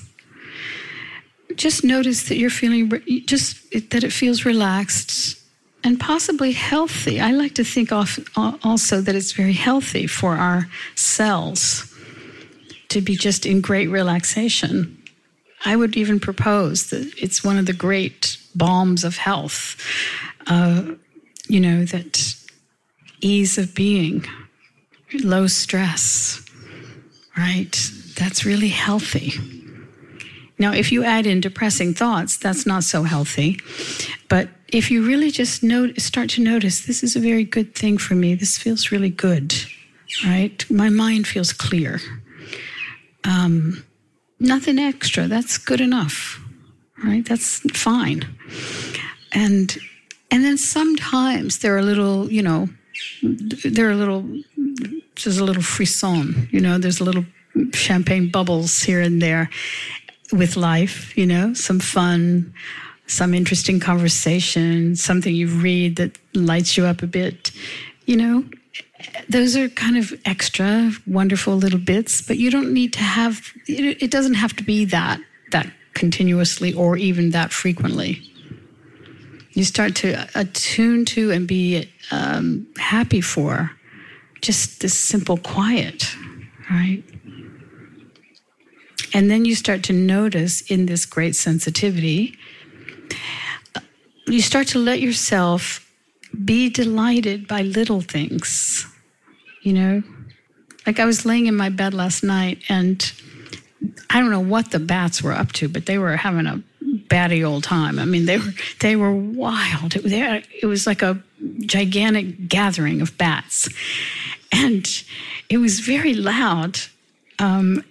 Just 1.57 1.85
notice 1.85 2.29
that 2.29 2.37
you're 2.37 2.51
feeling 2.51 2.91
just 3.27 3.71
that 3.91 4.05
it 4.05 4.13
feels 4.13 4.45
relaxed 4.45 5.39
and 5.85 5.99
possibly 5.99 6.53
healthy. 6.53 7.21
I 7.21 7.33
like 7.33 7.55
to 7.55 7.65
think 7.65 7.91
also 7.93 9.01
that 9.01 9.15
it's 9.15 9.33
very 9.33 9.53
healthy 9.53 10.07
for 10.07 10.37
our 10.37 10.69
cells 10.95 11.93
to 12.89 13.01
be 13.01 13.17
just 13.17 13.47
in 13.47 13.61
great 13.61 13.89
relaxation. 13.89 15.03
I 15.65 15.77
would 15.77 15.97
even 15.97 16.21
propose 16.21 16.91
that 16.91 17.13
it's 17.17 17.45
one 17.45 17.59
of 17.59 17.67
the 17.67 17.73
great 17.73 18.37
balms 18.55 19.05
of 19.05 19.17
health. 19.17 19.77
Uh, 20.47 20.95
you 21.49 21.61
know, 21.61 21.85
that 21.85 22.35
ease 23.21 23.59
of 23.59 23.75
being, 23.75 24.27
low 25.23 25.47
stress, 25.47 26.45
right? 27.37 27.91
That's 28.17 28.45
really 28.45 28.69
healthy. 28.69 29.33
Now, 30.59 30.73
if 30.73 30.93
you 30.93 31.03
add 31.03 31.27
in 31.27 31.41
depressing 31.41 31.95
thoughts, 31.95 32.37
that's 32.37 32.67
not 32.67 32.85
so 32.85 33.03
healthy. 33.03 33.59
But 34.29 34.49
if 34.73 34.91
you 34.91 35.07
really 35.07 35.31
just 35.31 35.63
note, 35.63 36.01
start 36.01 36.31
to 36.31 36.43
notice, 36.43 36.87
this 36.87 37.03
is 37.03 37.15
a 37.15 37.21
very 37.21 37.45
good 37.45 37.75
thing 37.75 37.99
for 37.99 38.15
me, 38.15 38.35
this 38.35 38.59
feels 38.59 38.91
really 38.91 39.11
good, 39.11 39.55
right? 40.25 40.65
My 40.71 40.89
mind 40.89 41.27
feels 41.29 41.53
clear. 41.53 42.01
Um, 43.25 43.85
nothing 44.41 44.79
extra, 44.79 45.29
that's 45.29 45.59
good 45.59 45.81
enough, 45.81 46.41
right? 47.05 47.25
That's 47.25 47.61
fine. 47.79 48.25
And 49.33 49.77
and 50.31 50.43
then 50.43 50.57
sometimes 50.57 51.59
there 51.59 51.77
are 51.77 51.83
little, 51.83 52.33
you 52.33 52.43
know, 52.43 52.69
there 53.23 53.91
are 53.91 53.95
little, 53.95 54.27
there's 54.57 55.37
a 55.37 55.45
little 55.45 55.63
frisson, 55.63 56.49
you 56.51 56.61
know, 56.61 56.79
there's 56.79 57.01
a 57.01 57.05
little 57.05 57.27
champagne 57.75 58.31
bubbles 58.31 58.83
here 58.83 59.03
and 59.03 59.21
there 59.21 59.51
with 60.33 60.57
life, 60.57 61.17
you 61.19 61.27
know, 61.27 61.53
some 61.53 61.81
fun, 61.81 62.55
some 63.07 63.35
interesting 63.35 63.81
conversation, 63.81 64.97
something 64.97 65.35
you 65.35 65.49
read 65.49 65.97
that 65.97 66.19
lights 66.35 66.77
you 66.77 66.85
up 66.85 67.03
a 67.03 67.07
bit, 67.07 67.51
you 68.07 68.17
know. 68.17 68.45
Those 69.29 69.57
are 69.57 69.69
kind 69.69 69.97
of 69.97 70.15
extra 70.25 70.93
wonderful 71.07 71.57
little 71.57 71.79
bits, 71.79 72.23
but 72.23 72.39
you 72.39 72.51
don't 72.51 72.73
need 72.73 72.93
to 72.95 73.01
have 73.01 73.53
it, 73.67 74.11
doesn't 74.11 74.35
have 74.35 74.55
to 74.57 74.63
be 74.63 74.85
that 74.87 75.21
that 75.51 75.67
continuously 75.95 76.73
or 76.73 76.97
even 76.97 77.31
that 77.31 77.53
frequently 77.53 78.33
you 79.55 79.65
start 79.65 79.95
to 79.97 80.29
attune 80.35 81.05
to 81.05 81.31
and 81.31 81.47
be 81.47 81.89
um, 82.11 82.67
happy 82.79 83.21
for 83.21 83.71
just 84.41 84.81
this 84.81 84.99
simple 84.99 85.37
quiet, 85.37 86.17
right? 86.71 87.03
And 89.15 89.31
then 89.31 89.45
you 89.45 89.55
start 89.55 89.83
to 89.85 89.93
notice 89.93 90.63
in 90.63 90.87
this 90.87 91.05
great 91.05 91.37
sensitivity, 91.37 92.37
you 94.27 94.41
start 94.41 94.69
to 94.69 94.79
let 94.79 95.01
yourself 95.01 95.89
be 96.45 96.71
delighted 96.71 97.47
by 97.47 97.63
little 97.63 98.01
things, 98.01 98.87
you 99.63 99.73
know? 99.73 100.03
Like 100.87 100.99
I 100.99 101.05
was 101.05 101.25
laying 101.25 101.47
in 101.47 101.57
my 101.57 101.69
bed 101.69 101.95
last 101.95 102.23
night 102.25 102.63
and 102.69 103.13
I 104.11 104.21
don't 104.21 104.31
know 104.31 104.41
what 104.41 104.71
the 104.71 104.79
bats 104.79 105.23
were 105.23 105.33
up 105.33 105.53
to, 105.53 105.69
but 105.69 105.87
they 105.87 105.99
were 105.99 106.17
having 106.17 106.47
a 106.47 106.63
batty 107.09 107.45
old 107.45 107.65
time. 107.65 107.99
I 107.99 108.05
mean, 108.05 108.27
they 108.27 108.39
were 108.39 108.55
they 108.81 108.97
were 108.97 109.13
wild. 109.13 109.97
It, 109.97 110.05
they, 110.05 110.43
it 110.61 110.67
was 110.67 110.87
like 110.87 111.03
a 111.03 111.23
gigantic 111.61 112.49
gathering 112.49 113.01
of 113.01 113.17
bats, 113.19 113.69
and 114.53 114.87
it 115.49 115.59
was 115.59 115.81
very 115.81 116.15
loud, 116.15 116.79
um, 117.39 117.85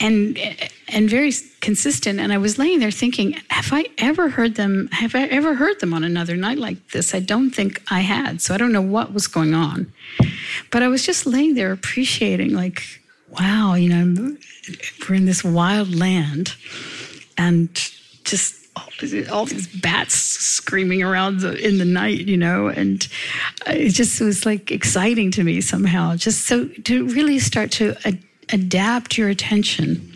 and 0.00 0.38
and 0.88 1.08
very 1.08 1.32
consistent. 1.60 2.18
And 2.18 2.32
I 2.32 2.38
was 2.38 2.58
laying 2.58 2.80
there 2.80 2.90
thinking, 2.90 3.40
have 3.48 3.72
I 3.72 3.86
ever 3.98 4.28
heard 4.30 4.56
them? 4.56 4.88
Have 4.92 5.14
I 5.14 5.24
ever 5.24 5.54
heard 5.54 5.78
them 5.80 5.94
on 5.94 6.02
another 6.02 6.36
night 6.36 6.58
like 6.58 6.90
this? 6.90 7.14
I 7.14 7.20
don't 7.20 7.50
think 7.50 7.82
I 7.90 8.00
had. 8.00 8.40
So 8.42 8.54
I 8.54 8.58
don't 8.58 8.72
know 8.72 8.82
what 8.82 9.12
was 9.12 9.26
going 9.26 9.54
on, 9.54 9.92
but 10.70 10.82
I 10.82 10.88
was 10.88 11.06
just 11.06 11.26
laying 11.26 11.54
there 11.54 11.72
appreciating, 11.72 12.54
like, 12.54 12.82
wow, 13.28 13.74
you 13.74 13.88
know, 13.88 14.36
we're 15.08 15.14
in 15.14 15.26
this 15.26 15.44
wild 15.44 15.94
land, 15.94 16.54
and 17.38 17.68
just 18.24 18.56
all, 19.30 19.46
these 19.46 19.68
bats 19.80 20.14
screaming 20.14 21.02
around 21.02 21.40
the, 21.40 21.54
in 21.66 21.78
the 21.78 21.84
night, 21.84 22.26
you 22.26 22.36
know, 22.36 22.68
and 22.68 23.08
it 23.66 23.90
just 23.90 24.20
was 24.20 24.46
like 24.46 24.70
exciting 24.70 25.30
to 25.32 25.44
me 25.44 25.60
somehow. 25.60 26.16
Just 26.16 26.46
so 26.46 26.66
to 26.66 27.06
really 27.08 27.38
start 27.38 27.70
to 27.72 27.96
adapt 28.52 29.16
your 29.16 29.28
attention 29.28 30.06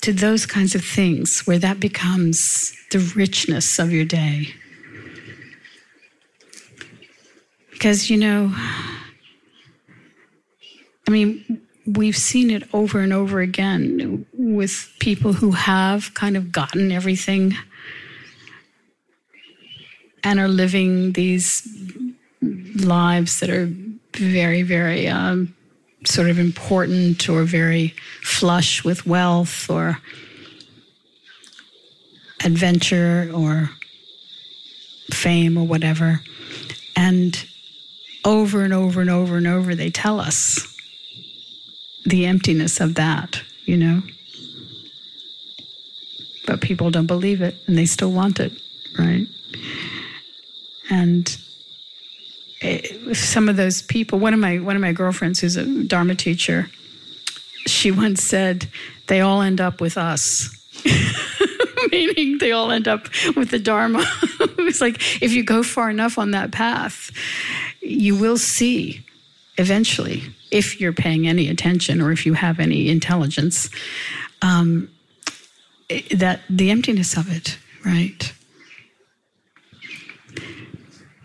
to 0.00 0.12
those 0.12 0.44
kinds 0.46 0.74
of 0.74 0.84
things 0.84 1.40
where 1.46 1.58
that 1.58 1.80
becomes 1.80 2.76
the 2.90 2.98
richness 3.16 3.78
of 3.78 3.90
your 3.90 4.04
day. 4.04 4.48
Because, 7.72 8.10
you 8.10 8.16
know, 8.16 8.52
I 11.06 11.10
mean, 11.10 11.62
we've 11.86 12.16
seen 12.16 12.50
it 12.50 12.62
over 12.72 13.00
and 13.00 13.12
over 13.12 13.40
again 13.40 14.26
with 14.32 14.94
people 15.00 15.32
who 15.32 15.52
have 15.52 16.14
kind 16.14 16.36
of 16.36 16.50
gotten 16.52 16.92
everything 16.92 17.54
and 20.22 20.40
are 20.40 20.48
living 20.48 21.12
these 21.12 21.66
lives 22.76 23.40
that 23.40 23.50
are 23.50 23.70
very, 24.14 24.62
very 24.62 25.08
um, 25.08 25.54
sort 26.06 26.30
of 26.30 26.38
important 26.38 27.28
or 27.28 27.44
very 27.44 27.94
flush 28.22 28.84
with 28.84 29.06
wealth 29.06 29.70
or 29.70 29.98
adventure 32.44 33.30
or 33.34 33.70
fame 35.10 35.56
or 35.56 35.66
whatever. 35.66 36.20
And 36.96 37.44
over 38.24 38.62
and 38.62 38.72
over 38.72 39.00
and 39.00 39.10
over 39.10 39.36
and 39.36 39.46
over, 39.46 39.74
they 39.74 39.90
tell 39.90 40.20
us 40.20 40.74
the 42.04 42.26
emptiness 42.26 42.80
of 42.80 42.94
that, 42.94 43.42
you 43.64 43.76
know? 43.76 44.02
But 46.46 46.60
people 46.60 46.90
don't 46.90 47.06
believe 47.06 47.40
it 47.40 47.56
and 47.66 47.78
they 47.78 47.86
still 47.86 48.12
want 48.12 48.38
it, 48.40 48.52
right? 48.98 49.26
And 50.90 51.36
some 53.12 53.48
of 53.48 53.56
those 53.56 53.82
people, 53.82 54.18
one 54.18 54.34
of 54.34 54.40
my 54.40 54.58
one 54.58 54.76
of 54.76 54.82
my 54.82 54.92
girlfriends 54.92 55.40
who's 55.40 55.56
a 55.56 55.84
Dharma 55.84 56.14
teacher, 56.14 56.70
she 57.66 57.90
once 57.90 58.22
said, 58.22 58.68
they 59.06 59.20
all 59.20 59.42
end 59.42 59.60
up 59.60 59.80
with 59.80 59.98
us. 59.98 60.50
Meaning 61.92 62.38
they 62.38 62.52
all 62.52 62.70
end 62.70 62.88
up 62.88 63.08
with 63.36 63.50
the 63.50 63.58
Dharma. 63.58 64.04
it's 64.40 64.80
like 64.80 65.22
if 65.22 65.32
you 65.32 65.44
go 65.44 65.62
far 65.62 65.90
enough 65.90 66.18
on 66.18 66.30
that 66.30 66.52
path, 66.52 67.10
you 67.80 68.16
will 68.16 68.38
see 68.38 69.04
eventually, 69.58 70.22
if 70.50 70.80
you're 70.80 70.92
paying 70.92 71.28
any 71.28 71.48
attention 71.48 72.00
or 72.00 72.12
if 72.12 72.24
you 72.26 72.34
have 72.34 72.58
any 72.58 72.88
intelligence, 72.88 73.68
um, 74.42 74.88
that 76.10 76.40
the 76.48 76.70
emptiness 76.70 77.16
of 77.16 77.30
it, 77.30 77.58
right? 77.84 78.32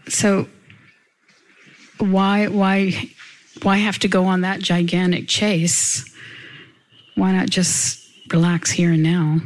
So 0.10 0.48
why 2.00 2.48
why 2.48 2.94
why 3.62 3.78
have 3.78 4.00
to 4.00 4.08
go 4.08 4.26
on 4.26 4.42
that 4.42 4.60
gigantic 4.60 5.28
chase? 5.28 6.06
Why 7.16 7.32
not 7.34 7.50
just 7.50 8.10
relax 8.32 8.72
here 8.72 8.94
and 8.94 9.04
now 9.04 9.40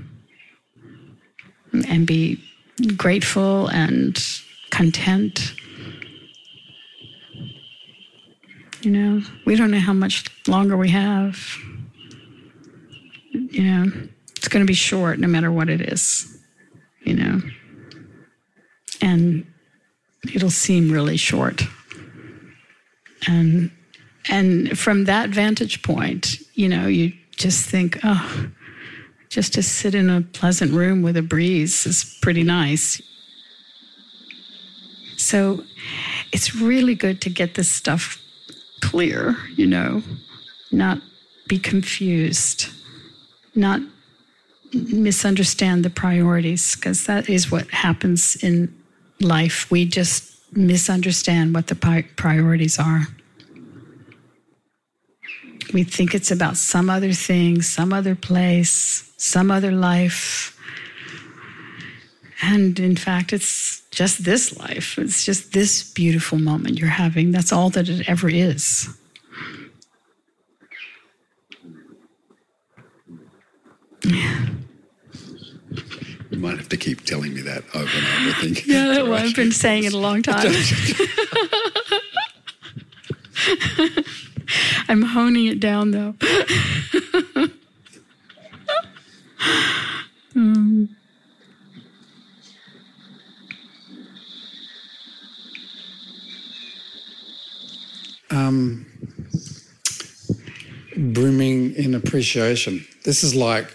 and 1.87 2.05
be 2.05 2.39
grateful 2.95 3.67
and 3.67 4.17
content? 4.69 5.55
You 8.81 8.91
know, 8.91 9.21
we 9.45 9.55
don't 9.55 9.71
know 9.71 9.79
how 9.79 9.93
much 9.93 10.25
longer 10.47 10.75
we 10.77 10.89
have. 10.89 11.57
You 13.31 13.63
know, 13.63 13.91
it's 14.35 14.47
going 14.47 14.63
to 14.63 14.67
be 14.67 14.73
short 14.73 15.19
no 15.19 15.27
matter 15.27 15.51
what 15.51 15.69
it 15.69 15.81
is, 15.81 16.37
you 17.03 17.15
know. 17.15 17.41
And 19.01 19.47
it'll 20.33 20.49
seem 20.49 20.91
really 20.91 21.17
short. 21.17 21.63
And 23.27 23.71
and 24.29 24.77
from 24.77 25.05
that 25.05 25.29
vantage 25.29 25.81
point, 25.81 26.37
you 26.53 26.69
know, 26.69 26.87
you 26.87 27.13
just 27.35 27.69
think, 27.69 27.99
oh, 28.03 28.49
just 29.29 29.53
to 29.53 29.63
sit 29.63 29.95
in 29.95 30.09
a 30.09 30.21
pleasant 30.21 30.71
room 30.71 31.01
with 31.01 31.17
a 31.17 31.21
breeze 31.21 31.85
is 31.85 32.17
pretty 32.21 32.43
nice. 32.43 33.01
So 35.17 35.63
it's 36.31 36.55
really 36.55 36.95
good 36.95 37.21
to 37.21 37.29
get 37.29 37.55
this 37.55 37.69
stuff 37.69 38.21
clear, 38.81 39.37
you 39.55 39.65
know, 39.65 40.03
not 40.71 40.99
be 41.47 41.59
confused, 41.59 42.67
not 43.55 43.81
misunderstand 44.73 45.83
the 45.83 45.89
priorities, 45.89 46.75
because 46.75 47.05
that 47.05 47.29
is 47.29 47.51
what 47.51 47.69
happens 47.69 48.35
in 48.43 48.73
life. 49.19 49.69
We 49.69 49.85
just 49.85 50.32
misunderstand 50.55 51.53
what 51.53 51.67
the 51.67 51.75
priorities 52.15 52.79
are. 52.79 53.07
We 55.73 55.83
think 55.83 56.13
it's 56.13 56.31
about 56.31 56.57
some 56.57 56.89
other 56.89 57.13
thing, 57.13 57.61
some 57.61 57.93
other 57.93 58.15
place, 58.15 59.11
some 59.17 59.49
other 59.49 59.71
life. 59.71 60.57
And 62.41 62.79
in 62.79 62.95
fact, 62.95 63.33
it's 63.33 63.81
just 63.89 64.25
this 64.25 64.57
life. 64.57 64.97
It's 64.97 65.23
just 65.23 65.53
this 65.53 65.91
beautiful 65.93 66.37
moment 66.37 66.77
you're 66.77 66.89
having. 66.89 67.31
That's 67.31 67.53
all 67.53 67.69
that 67.71 67.89
it 67.89 68.07
ever 68.09 68.29
is. 68.29 68.89
Yeah. 74.05 74.47
You 76.33 76.39
might 76.39 76.57
have 76.57 76.69
to 76.69 76.77
keep 76.77 77.05
telling 77.05 77.35
me 77.35 77.41
that 77.41 77.63
over 77.75 77.95
and 77.95 78.27
over. 78.27 78.31
Think. 78.41 78.65
Yeah, 78.73 79.03
well, 79.03 79.13
I've 79.13 79.35
been 79.35 79.51
saying 79.51 79.83
it 79.83 79.93
a 79.93 79.97
long 79.99 80.23
time. 80.23 80.51
I'm 84.89 85.03
honing 85.03 85.45
it 85.45 85.59
down 85.59 85.91
though. 85.91 86.15
um. 90.35 90.89
Um, 98.31 98.87
brimming 100.97 101.75
in 101.75 101.93
appreciation. 101.93 102.87
This 103.03 103.23
is 103.23 103.35
like 103.35 103.71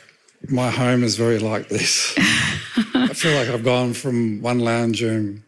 my 0.48 0.70
home 0.70 1.04
is 1.04 1.16
very 1.16 1.38
like 1.38 1.68
this. 1.68 2.16
I 3.04 3.14
feel 3.14 3.34
like 3.34 3.48
I've 3.48 3.64
gone 3.64 3.92
from 3.92 4.42
one 4.42 4.58
lounge 4.58 5.02
room 5.02 5.44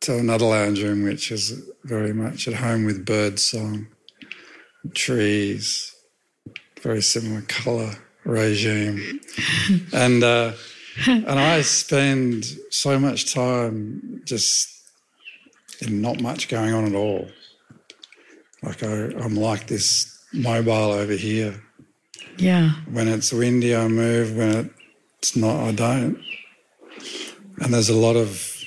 to 0.00 0.18
another 0.18 0.46
lounge 0.46 0.82
room, 0.82 1.02
which 1.02 1.32
is 1.32 1.60
very 1.84 2.12
much 2.12 2.46
at 2.46 2.54
home 2.54 2.84
with 2.84 3.04
bird 3.04 3.38
song, 3.38 3.88
trees, 4.94 5.94
very 6.80 7.02
similar 7.02 7.42
colour 7.42 7.96
regime, 8.24 9.20
and 9.92 10.22
uh, 10.22 10.52
and 11.06 11.28
I 11.28 11.62
spend 11.62 12.44
so 12.70 12.98
much 12.98 13.32
time 13.32 14.22
just 14.24 14.68
in 15.80 16.00
not 16.00 16.20
much 16.20 16.48
going 16.48 16.72
on 16.72 16.84
at 16.84 16.94
all. 16.94 17.28
Like 18.62 18.82
I, 18.82 19.12
I'm 19.18 19.34
like 19.34 19.66
this 19.66 20.18
mobile 20.32 20.92
over 20.92 21.12
here. 21.12 21.60
Yeah. 22.36 22.70
When 22.90 23.08
it's 23.08 23.32
windy, 23.32 23.74
I 23.74 23.88
move. 23.88 24.36
When 24.36 24.70
it's 25.18 25.36
not, 25.36 25.60
I 25.60 25.72
don't. 25.72 26.18
And 27.60 27.74
there's 27.74 27.88
a 27.88 27.96
lot 27.96 28.16
of 28.16 28.62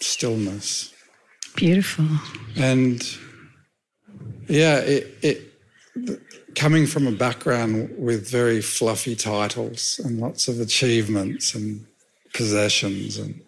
stillness. 0.00 0.92
Beautiful. 1.56 2.06
And 2.56 3.02
yeah, 4.48 4.78
it, 4.78 5.14
it 5.22 6.54
coming 6.54 6.86
from 6.86 7.06
a 7.06 7.12
background 7.12 7.90
with 7.98 8.28
very 8.28 8.60
fluffy 8.60 9.14
titles 9.14 10.00
and 10.04 10.18
lots 10.18 10.48
of 10.48 10.60
achievements 10.60 11.54
and 11.54 11.86
possessions 12.34 13.16
and 13.16 13.40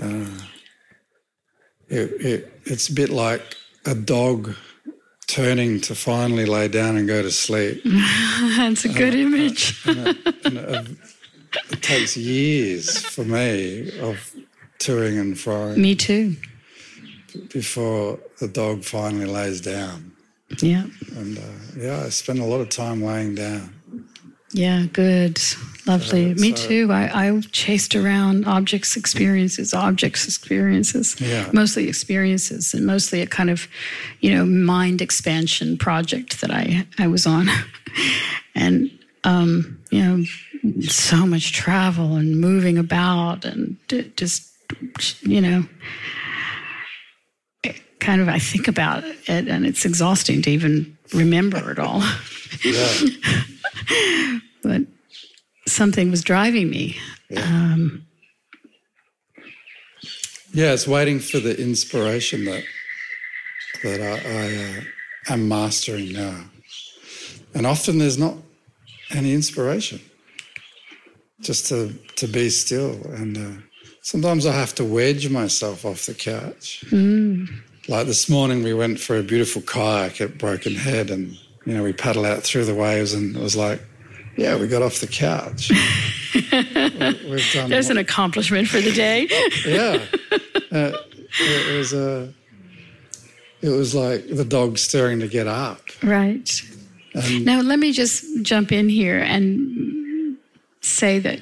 uh, 0.00 0.40
it, 1.88 2.10
it, 2.20 2.60
it's 2.64 2.88
a 2.88 2.92
bit 2.92 3.10
like 3.10 3.56
a 3.86 3.94
dog 3.94 4.54
turning 5.26 5.80
to 5.80 5.94
finally 5.94 6.46
lay 6.46 6.68
down 6.68 6.96
and 6.96 7.06
go 7.06 7.22
to 7.22 7.30
sleep. 7.30 7.82
That's 8.56 8.84
a 8.84 8.88
good 8.88 9.14
uh, 9.14 9.18
image. 9.18 9.86
and 9.86 10.08
it, 10.08 10.46
and 10.46 10.58
it, 10.58 10.98
it, 11.70 11.82
takes 11.82 12.16
years 12.16 12.98
for 12.98 13.24
me 13.24 13.98
of 14.00 14.34
toing 14.78 15.20
and 15.20 15.34
froing. 15.34 15.76
Me 15.76 15.94
too. 15.94 16.36
Before 17.52 18.18
the 18.38 18.48
dog 18.48 18.84
finally 18.84 19.26
lays 19.26 19.60
down. 19.60 20.12
Yeah. 20.60 20.84
And 21.16 21.38
uh, 21.38 21.42
yeah, 21.76 22.02
I 22.04 22.08
spend 22.10 22.38
a 22.38 22.44
lot 22.44 22.60
of 22.60 22.68
time 22.68 23.02
laying 23.02 23.34
down. 23.34 23.74
Yeah, 24.54 24.84
good. 24.92 25.40
Lovely. 25.84 26.30
Uh, 26.30 26.34
Me 26.36 26.54
so, 26.54 26.68
too. 26.68 26.92
I, 26.92 27.26
I 27.28 27.40
chased 27.50 27.96
around 27.96 28.46
objects, 28.46 28.96
experiences, 28.96 29.74
objects, 29.74 30.26
experiences. 30.26 31.20
Yeah. 31.20 31.50
Mostly 31.52 31.88
experiences 31.88 32.72
and 32.72 32.86
mostly 32.86 33.20
a 33.20 33.26
kind 33.26 33.50
of, 33.50 33.66
you 34.20 34.32
know, 34.32 34.46
mind 34.46 35.02
expansion 35.02 35.76
project 35.76 36.40
that 36.40 36.52
I, 36.52 36.86
I 36.98 37.08
was 37.08 37.26
on. 37.26 37.48
and, 38.54 38.96
um, 39.24 39.82
you 39.90 40.02
know, 40.02 40.24
so 40.80 41.26
much 41.26 41.52
travel 41.52 42.16
and 42.16 42.40
moving 42.40 42.78
about 42.78 43.44
and 43.44 43.76
just, 44.16 44.50
you 45.22 45.40
know, 45.40 45.64
kind 48.00 48.20
of 48.20 48.28
I 48.28 48.38
think 48.38 48.68
about 48.68 49.02
it 49.04 49.48
and 49.48 49.66
it's 49.66 49.84
exhausting 49.84 50.42
to 50.42 50.50
even 50.50 50.96
remember 51.12 51.70
it 51.70 51.78
all. 51.78 52.02
Yeah. 52.64 54.38
but 54.62 54.82
something 55.66 56.10
was 56.10 56.22
driving 56.22 56.70
me. 56.70 56.96
Yeah. 57.28 57.42
Um, 57.42 58.06
yeah, 60.52 60.72
it's 60.72 60.86
waiting 60.86 61.18
for 61.18 61.40
the 61.40 61.60
inspiration 61.60 62.44
that 62.44 62.64
that 63.82 64.00
I, 64.00 64.14
I 64.14 64.78
uh, 64.78 65.34
am 65.34 65.48
mastering 65.48 66.12
now, 66.12 66.44
and 67.54 67.66
often 67.66 67.98
there's 67.98 68.16
not 68.16 68.36
any 69.10 69.34
inspiration. 69.34 70.00
Just 71.44 71.68
to 71.68 71.92
to 72.16 72.26
be 72.26 72.50
still, 72.50 72.92
and 73.12 73.36
uh, 73.36 73.60
sometimes 74.02 74.46
I 74.46 74.52
have 74.52 74.74
to 74.76 74.84
wedge 74.84 75.28
myself 75.30 75.84
off 75.84 76.06
the 76.06 76.14
couch. 76.14 76.84
Mm. 76.88 77.48
Like 77.86 78.06
this 78.06 78.28
morning, 78.28 78.64
we 78.64 78.74
went 78.74 78.98
for 78.98 79.16
a 79.16 79.22
beautiful 79.22 79.62
kayak 79.62 80.20
at 80.20 80.38
Broken 80.38 80.74
Head, 80.74 81.10
and 81.10 81.36
you 81.66 81.74
know 81.74 81.82
we 81.82 81.92
paddle 81.92 82.24
out 82.24 82.42
through 82.42 82.64
the 82.64 82.74
waves, 82.74 83.12
and 83.14 83.36
it 83.36 83.42
was 83.42 83.56
like 83.56 83.80
yeah, 84.36 84.56
we 84.58 84.66
got 84.66 84.82
off 84.82 85.00
the 85.00 85.06
couch. 85.06 85.70
we've 87.30 87.52
done. 87.52 87.70
There's 87.70 87.90
an 87.90 87.98
accomplishment 87.98 88.68
for 88.68 88.80
the 88.80 88.92
day. 88.92 89.28
yeah, 89.66 90.04
uh, 90.72 90.96
it 91.40 91.76
was 91.76 91.92
a. 91.92 92.32
It 93.62 93.68
was 93.70 93.94
like 93.94 94.28
the 94.28 94.44
dog 94.44 94.76
staring 94.76 95.20
to 95.20 95.28
get 95.28 95.46
up. 95.46 95.80
Right. 96.02 96.50
And 97.14 97.44
Now, 97.46 97.60
let 97.60 97.78
me 97.78 97.92
just 97.92 98.42
jump 98.42 98.72
in 98.72 98.88
here 98.88 99.20
and 99.20 99.93
say 100.84 101.18
that, 101.18 101.40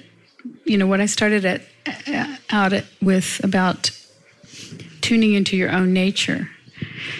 you 0.64 0.78
know, 0.78 0.86
what 0.86 1.00
I 1.00 1.06
started 1.06 1.44
at, 1.44 1.62
uh, 2.06 2.36
out 2.50 2.72
at, 2.72 2.84
with 3.00 3.40
about 3.44 3.90
tuning 5.00 5.34
into 5.34 5.56
your 5.56 5.70
own 5.70 5.92
nature. 5.92 6.48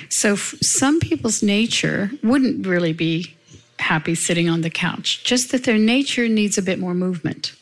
So, 0.08 0.36
some 0.36 1.00
people's 1.00 1.42
nature 1.42 2.10
wouldn't 2.22 2.66
really 2.66 2.92
be 2.92 3.34
happy 3.78 4.14
sitting 4.14 4.48
on 4.48 4.60
the 4.60 4.70
couch, 4.70 5.24
just 5.24 5.50
that 5.52 5.64
their 5.64 5.78
nature 5.78 6.28
needs 6.28 6.56
a 6.56 6.62
bit 6.62 6.78
more 6.78 6.94
movement. 6.94 7.54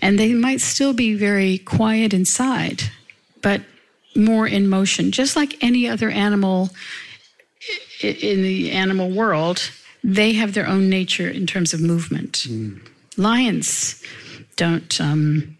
And 0.00 0.18
they 0.18 0.32
might 0.34 0.60
still 0.60 0.92
be 0.92 1.14
very 1.14 1.58
quiet 1.58 2.12
inside, 2.14 2.82
but 3.42 3.62
more 4.16 4.46
in 4.46 4.68
motion, 4.68 5.12
just 5.12 5.36
like 5.36 5.62
any 5.62 5.88
other 5.88 6.10
animal 6.10 6.70
in 8.02 8.42
the 8.42 8.72
animal 8.72 9.10
world, 9.10 9.70
they 10.02 10.32
have 10.32 10.54
their 10.54 10.66
own 10.66 10.88
nature 10.88 11.28
in 11.28 11.46
terms 11.46 11.72
of 11.72 11.80
movement. 11.80 12.46
Lions 13.18 14.02
don't. 14.56 15.00
Um, 15.00 15.58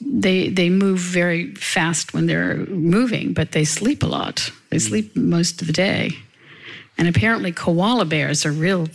they 0.00 0.48
they 0.48 0.68
move 0.68 0.98
very 0.98 1.54
fast 1.54 2.12
when 2.12 2.26
they're 2.26 2.56
moving, 2.66 3.32
but 3.32 3.52
they 3.52 3.64
sleep 3.64 4.02
a 4.02 4.06
lot. 4.06 4.50
They 4.70 4.78
sleep 4.78 5.16
most 5.16 5.60
of 5.60 5.66
the 5.66 5.72
day, 5.72 6.10
and 6.98 7.08
apparently 7.08 7.52
koala 7.52 8.04
bears 8.04 8.44
are 8.44 8.52
real 8.52 8.88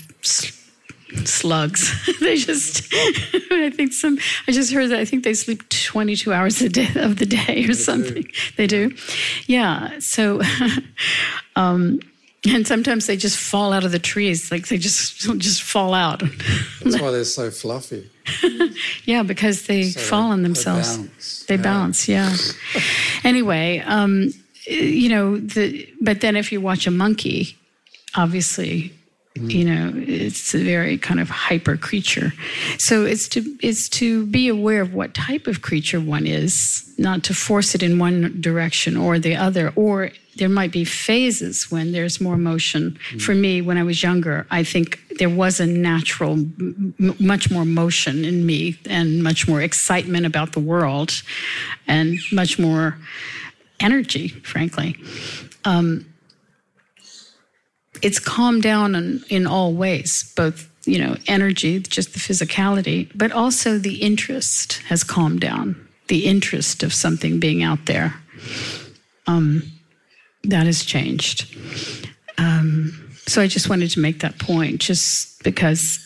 slugs. 1.25 1.93
they 2.19 2.35
just. 2.35 2.87
I 2.93 3.71
think 3.73 3.93
some. 3.93 4.17
I 4.47 4.51
just 4.51 4.73
heard 4.73 4.89
that. 4.89 4.99
I 4.99 5.05
think 5.05 5.23
they 5.23 5.33
sleep 5.33 5.67
twenty 5.69 6.15
two 6.15 6.33
hours 6.33 6.61
a 6.61 6.69
day 6.69 6.89
of 6.95 7.17
the 7.17 7.25
day 7.25 7.65
or 7.67 7.73
something. 7.73 8.25
They 8.57 8.67
do, 8.67 8.95
yeah. 9.47 9.99
So. 9.99 10.41
um, 11.55 11.99
and 12.55 12.65
sometimes 12.67 13.05
they 13.07 13.17
just 13.17 13.37
fall 13.37 13.73
out 13.73 13.83
of 13.83 13.91
the 13.91 13.99
trees, 13.99 14.51
like 14.51 14.67
they 14.67 14.77
just 14.77 15.19
just 15.39 15.61
fall 15.63 15.93
out. 15.93 16.21
that's 16.83 16.99
why 17.01 17.11
they're 17.11 17.23
so 17.23 17.49
fluffy. 17.51 18.09
yeah, 19.05 19.23
because 19.23 19.67
they 19.67 19.83
So 19.91 19.99
fall 19.99 20.31
on 20.31 20.43
themselves. 20.43 20.97
they 20.97 21.03
bounce. 21.03 21.43
They 21.47 21.55
Yeah. 21.55 21.61
bounce, 21.61 22.07
yeah. 22.09 22.35
anyway, 23.23 23.79
um, 23.85 24.33
you 24.65 25.09
know, 25.09 25.37
the 25.37 25.87
but 26.01 26.21
then 26.21 26.35
if 26.35 26.51
you 26.51 26.59
watch 26.61 26.87
a 26.87 26.91
monkey, 26.91 27.57
obviously, 28.15 28.91
you 29.37 29.65
know, 29.65 29.93
it's 29.95 30.53
a 30.53 30.63
very 30.63 30.97
kind 30.97 31.19
of 31.19 31.29
hyper 31.29 31.77
creature. 31.77 32.33
So 32.77 33.05
it's 33.05 33.27
to 33.29 33.41
it's 33.61 33.89
to 33.89 34.25
be 34.25 34.47
aware 34.47 34.81
of 34.81 34.93
what 34.93 35.13
type 35.13 35.47
of 35.47 35.61
creature 35.61 35.99
one 35.99 36.27
is, 36.27 36.83
not 36.97 37.23
to 37.25 37.33
force 37.33 37.75
it 37.75 37.83
in 37.83 37.99
one 37.99 38.41
direction 38.41 38.97
or 38.97 39.19
the 39.19 39.35
other, 39.35 39.71
or 39.75 40.11
there 40.35 40.49
might 40.49 40.71
be 40.71 40.85
phases 40.85 41.71
when 41.71 41.91
there's 41.91 42.21
more 42.21 42.37
motion. 42.37 42.97
For 43.19 43.33
me, 43.33 43.61
when 43.61 43.77
I 43.77 43.83
was 43.83 44.03
younger, 44.03 44.45
I 44.51 44.63
think 44.63 44.99
there 45.17 45.29
was 45.29 45.59
a 45.59 45.65
natural, 45.65 46.33
m- 46.33 46.93
much 47.19 47.49
more 47.49 47.65
motion 47.65 48.23
in 48.23 48.45
me 48.45 48.77
and 48.87 49.23
much 49.23 49.47
more 49.47 49.61
excitement 49.61 50.25
about 50.25 50.53
the 50.53 50.59
world 50.59 51.23
and 51.87 52.19
much 52.31 52.59
more 52.59 52.97
energy, 53.79 54.27
frankly. 54.27 54.95
Um, 55.65 56.05
it's 58.01 58.19
calmed 58.19 58.63
down 58.63 58.95
in, 58.95 59.23
in 59.29 59.47
all 59.47 59.73
ways, 59.73 60.31
both, 60.35 60.69
you 60.85 60.99
know, 60.99 61.15
energy, 61.27 61.79
just 61.79 62.13
the 62.13 62.19
physicality, 62.19 63.11
but 63.15 63.31
also 63.31 63.77
the 63.77 64.01
interest 64.01 64.81
has 64.87 65.03
calmed 65.03 65.41
down, 65.41 65.75
the 66.07 66.25
interest 66.25 66.83
of 66.83 66.93
something 66.93 67.39
being 67.39 67.63
out 67.63 67.85
there. 67.85 68.15
Um, 69.25 69.63
that 70.43 70.65
has 70.65 70.83
changed. 70.83 71.55
Um, 72.37 73.09
so 73.25 73.41
I 73.41 73.47
just 73.47 73.69
wanted 73.69 73.91
to 73.91 73.99
make 73.99 74.21
that 74.21 74.39
point, 74.39 74.79
just 74.79 75.43
because 75.43 75.99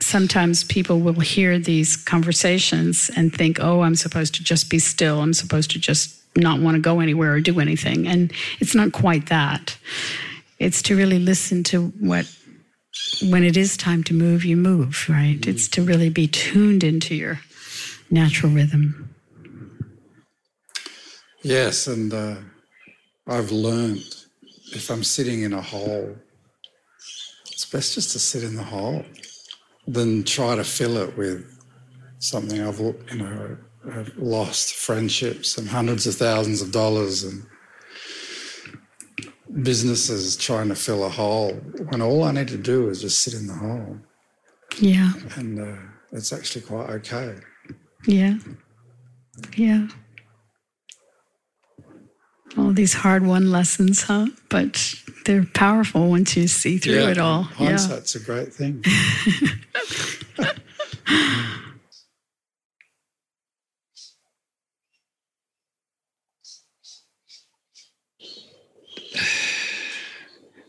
sometimes 0.00 0.64
people 0.64 1.00
will 1.00 1.20
hear 1.20 1.58
these 1.58 1.96
conversations 1.96 3.10
and 3.16 3.32
think, 3.32 3.58
oh, 3.60 3.82
I'm 3.82 3.94
supposed 3.94 4.34
to 4.34 4.42
just 4.42 4.68
be 4.68 4.78
still. 4.78 5.20
I'm 5.20 5.32
supposed 5.32 5.70
to 5.72 5.78
just 5.78 6.20
not 6.36 6.60
want 6.60 6.74
to 6.74 6.80
go 6.80 7.00
anywhere 7.00 7.32
or 7.32 7.40
do 7.40 7.60
anything. 7.60 8.06
And 8.06 8.32
it's 8.60 8.74
not 8.74 8.92
quite 8.92 9.26
that. 9.26 9.78
It's 10.58 10.82
to 10.82 10.96
really 10.96 11.18
listen 11.18 11.62
to 11.64 11.88
what, 12.00 12.26
when 13.28 13.44
it 13.44 13.56
is 13.56 13.76
time 13.76 14.02
to 14.04 14.14
move, 14.14 14.44
you 14.44 14.56
move, 14.56 15.06
right? 15.08 15.46
It's 15.46 15.68
to 15.68 15.82
really 15.82 16.08
be 16.08 16.26
tuned 16.26 16.82
into 16.82 17.14
your 17.14 17.40
natural 18.10 18.52
rhythm. 18.52 19.14
Yes, 21.42 21.86
and 21.86 22.12
uh, 22.12 22.36
I've 23.26 23.50
learned 23.52 24.02
if 24.72 24.90
I'm 24.90 25.04
sitting 25.04 25.42
in 25.42 25.52
a 25.52 25.60
hole, 25.60 26.16
it's 27.50 27.66
best 27.66 27.94
just 27.94 28.12
to 28.12 28.18
sit 28.18 28.42
in 28.42 28.56
the 28.56 28.64
hole 28.64 29.04
than 29.86 30.24
try 30.24 30.56
to 30.56 30.64
fill 30.64 30.96
it 30.96 31.16
with 31.16 31.44
something 32.18 32.60
I've 32.60 32.80
you 32.80 33.18
know 33.18 33.56
I've 33.92 34.16
lost 34.16 34.74
friendships 34.74 35.58
and 35.58 35.68
hundreds 35.68 36.06
of 36.06 36.16
thousands 36.16 36.60
of 36.60 36.72
dollars 36.72 37.22
and 37.22 37.44
businesses 39.62 40.36
trying 40.36 40.68
to 40.68 40.74
fill 40.74 41.04
a 41.04 41.08
hole 41.08 41.52
when 41.88 42.02
all 42.02 42.24
I 42.24 42.32
need 42.32 42.48
to 42.48 42.58
do 42.58 42.88
is 42.88 43.00
just 43.00 43.22
sit 43.22 43.34
in 43.34 43.46
the 43.46 43.54
hole 43.54 43.98
Yeah, 44.78 45.12
and 45.36 45.58
uh, 45.60 45.76
it's 46.12 46.32
actually 46.32 46.62
quite 46.62 46.90
okay. 46.90 47.36
yeah, 48.06 48.38
yeah. 49.56 49.88
All 52.56 52.72
these 52.72 52.94
hard 52.94 53.26
won 53.26 53.50
lessons, 53.50 54.02
huh? 54.02 54.28
But 54.48 54.94
they're 55.26 55.44
powerful 55.44 56.08
once 56.08 56.36
you 56.36 56.48
see 56.48 56.78
through 56.78 57.08
it 57.08 57.18
all. 57.18 57.48
Yeah. 57.60 57.76
A 57.90 58.18
great 58.20 58.54
thing. 58.54 58.82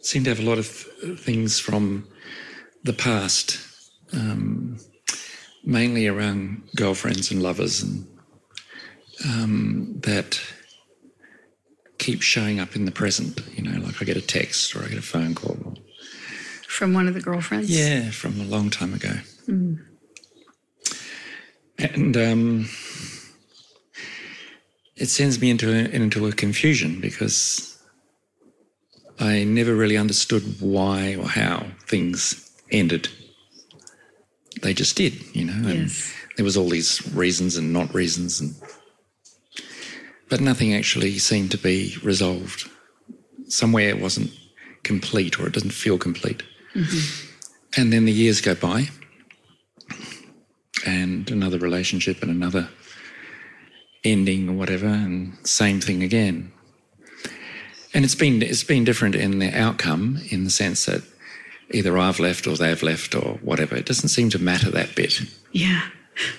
seem 0.07 0.23
to 0.23 0.29
have 0.29 0.39
a 0.39 0.49
lot 0.49 0.57
of 0.57 0.67
th- 1.01 1.19
things 1.19 1.59
from 1.59 2.07
the 2.83 2.93
past, 2.93 3.59
um, 4.13 4.77
mainly 5.65 6.07
around 6.07 6.63
girlfriends 6.77 7.29
and 7.29 7.43
lovers, 7.43 7.83
and 7.83 8.07
um, 9.25 9.95
that 9.99 10.39
keep 11.97 12.21
showing 12.21 12.59
up 12.59 12.75
in 12.75 12.85
the 12.85 12.91
present. 12.91 13.41
You 13.55 13.63
know, 13.63 13.79
like 13.85 14.01
I 14.01 14.05
get 14.05 14.15
a 14.17 14.21
text 14.21 14.75
or 14.75 14.83
I 14.83 14.87
get 14.87 14.97
a 14.97 15.01
phone 15.01 15.35
call. 15.35 15.57
Or, 15.65 15.73
From 16.67 16.93
one 16.93 17.07
of 17.09 17.13
the 17.13 17.21
girlfriends? 17.21 17.69
yeah, 17.69 18.09
from 18.11 18.39
a 18.39 18.45
long 18.45 18.69
time 18.69 18.93
ago. 18.93 19.13
And 21.79 22.17
um, 22.17 22.69
it 24.95 25.07
sends 25.09 25.39
me 25.41 25.49
into 25.49 25.69
a, 25.69 25.89
into 25.89 26.25
a 26.27 26.31
confusion 26.31 27.01
because 27.01 27.76
I 29.19 29.43
never 29.43 29.75
really 29.75 29.97
understood 29.97 30.43
why 30.61 31.15
or 31.15 31.27
how 31.27 31.65
things 31.87 32.51
ended. 32.71 33.09
They 34.61 34.73
just 34.73 34.95
did, 34.95 35.13
you 35.35 35.45
know. 35.45 35.67
And 35.69 35.79
Yes. 35.89 36.13
there 36.35 36.45
was 36.45 36.57
all 36.57 36.69
these 36.69 37.01
reasons 37.13 37.57
and 37.57 37.73
not 37.73 37.93
reasons, 37.93 38.39
and 38.41 38.55
but 40.29 40.41
nothing 40.41 40.73
actually 40.73 41.17
seemed 41.19 41.51
to 41.51 41.57
be 41.57 41.95
resolved. 42.03 42.69
Somewhere 43.47 43.89
it 43.89 43.99
wasn't 44.01 44.31
complete, 44.83 45.39
or 45.39 45.47
it 45.47 45.53
doesn't 45.53 45.71
feel 45.71 45.97
complete. 45.97 46.43
Mm-hmm. 46.75 47.81
And 47.81 47.93
then 47.93 48.05
the 48.05 48.11
years 48.11 48.41
go 48.41 48.55
by, 48.55 48.89
and 50.85 51.29
another 51.31 51.57
relationship 51.57 52.21
and 52.21 52.31
another 52.31 52.69
ending 54.03 54.49
or 54.49 54.53
whatever, 54.53 54.87
and 54.87 55.33
same 55.47 55.79
thing 55.81 56.03
again. 56.03 56.51
And 57.97 58.05
it's 58.05 58.13
been 58.13 58.43
it's 58.43 58.63
been 58.63 58.83
different 58.83 59.15
in 59.15 59.39
the 59.39 59.49
outcome 59.59 60.19
in 60.29 60.43
the 60.43 60.51
sense 60.51 60.85
that 60.85 61.01
either 61.71 61.97
I've 61.97 62.19
left 62.19 62.45
or 62.45 62.55
they've 62.55 62.83
left 62.83 63.15
or 63.15 63.39
whatever. 63.41 63.75
It 63.75 63.87
doesn't 63.87 64.09
seem 64.09 64.29
to 64.29 64.37
matter 64.37 64.69
that 64.69 64.95
bit. 64.95 65.19
Yeah. 65.51 65.81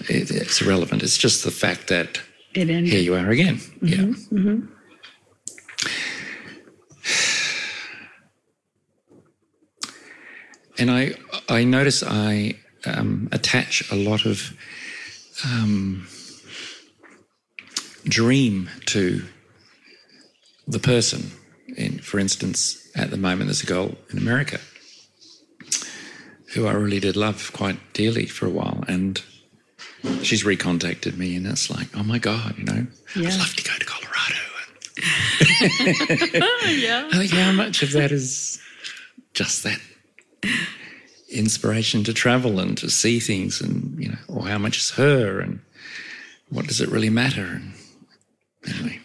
It, 0.08 0.30
it's 0.30 0.62
irrelevant. 0.62 1.02
It's 1.02 1.18
just 1.18 1.42
the 1.42 1.50
fact 1.50 1.88
that 1.88 2.20
here 2.54 3.00
you 3.00 3.16
are 3.16 3.28
again. 3.28 3.60
Yeah. 3.82 4.12
And 10.78 10.92
I 10.92 11.14
I 11.48 11.64
notice 11.64 12.04
I 12.04 12.54
um, 12.86 13.28
attach 13.32 13.90
a 13.90 13.96
lot 13.96 14.26
of 14.26 14.56
um, 15.44 16.06
dream 18.04 18.70
to 18.86 19.24
the 20.68 20.78
person. 20.78 21.32
In, 21.76 21.98
for 21.98 22.18
instance, 22.18 22.88
at 22.96 23.10
the 23.10 23.16
moment, 23.16 23.48
there's 23.48 23.62
a 23.62 23.66
girl 23.66 23.94
in 24.10 24.18
America 24.18 24.58
who 26.54 26.66
I 26.66 26.72
really 26.72 26.98
did 27.00 27.14
love 27.16 27.52
quite 27.52 27.78
dearly 27.92 28.26
for 28.26 28.46
a 28.46 28.50
while, 28.50 28.82
and 28.88 29.22
she's 30.22 30.44
recontacted 30.44 31.16
me, 31.16 31.36
and 31.36 31.46
it's 31.46 31.70
like, 31.70 31.88
oh 31.94 32.02
my 32.02 32.18
god, 32.18 32.56
you 32.56 32.64
know, 32.64 32.86
Yeah. 33.14 33.28
I'd 33.28 33.38
love 33.38 33.54
to 33.54 33.62
go 33.64 33.74
to 33.78 33.84
Colorado. 33.84 34.34
yeah. 36.66 37.08
I 37.12 37.18
think 37.18 37.32
how 37.32 37.52
much 37.52 37.82
of 37.82 37.92
that 37.92 38.10
is 38.10 38.58
just 39.34 39.62
that 39.64 39.78
inspiration 41.30 42.02
to 42.04 42.14
travel 42.14 42.58
and 42.58 42.76
to 42.78 42.88
see 42.90 43.20
things, 43.20 43.60
and 43.60 44.02
you 44.02 44.08
know, 44.08 44.18
or 44.28 44.46
how 44.48 44.58
much 44.58 44.78
is 44.78 44.90
her, 44.92 45.40
and 45.40 45.60
what 46.48 46.66
does 46.66 46.80
it 46.80 46.88
really 46.88 47.10
matter? 47.10 47.44
And 47.44 47.72
anyway, 48.66 48.97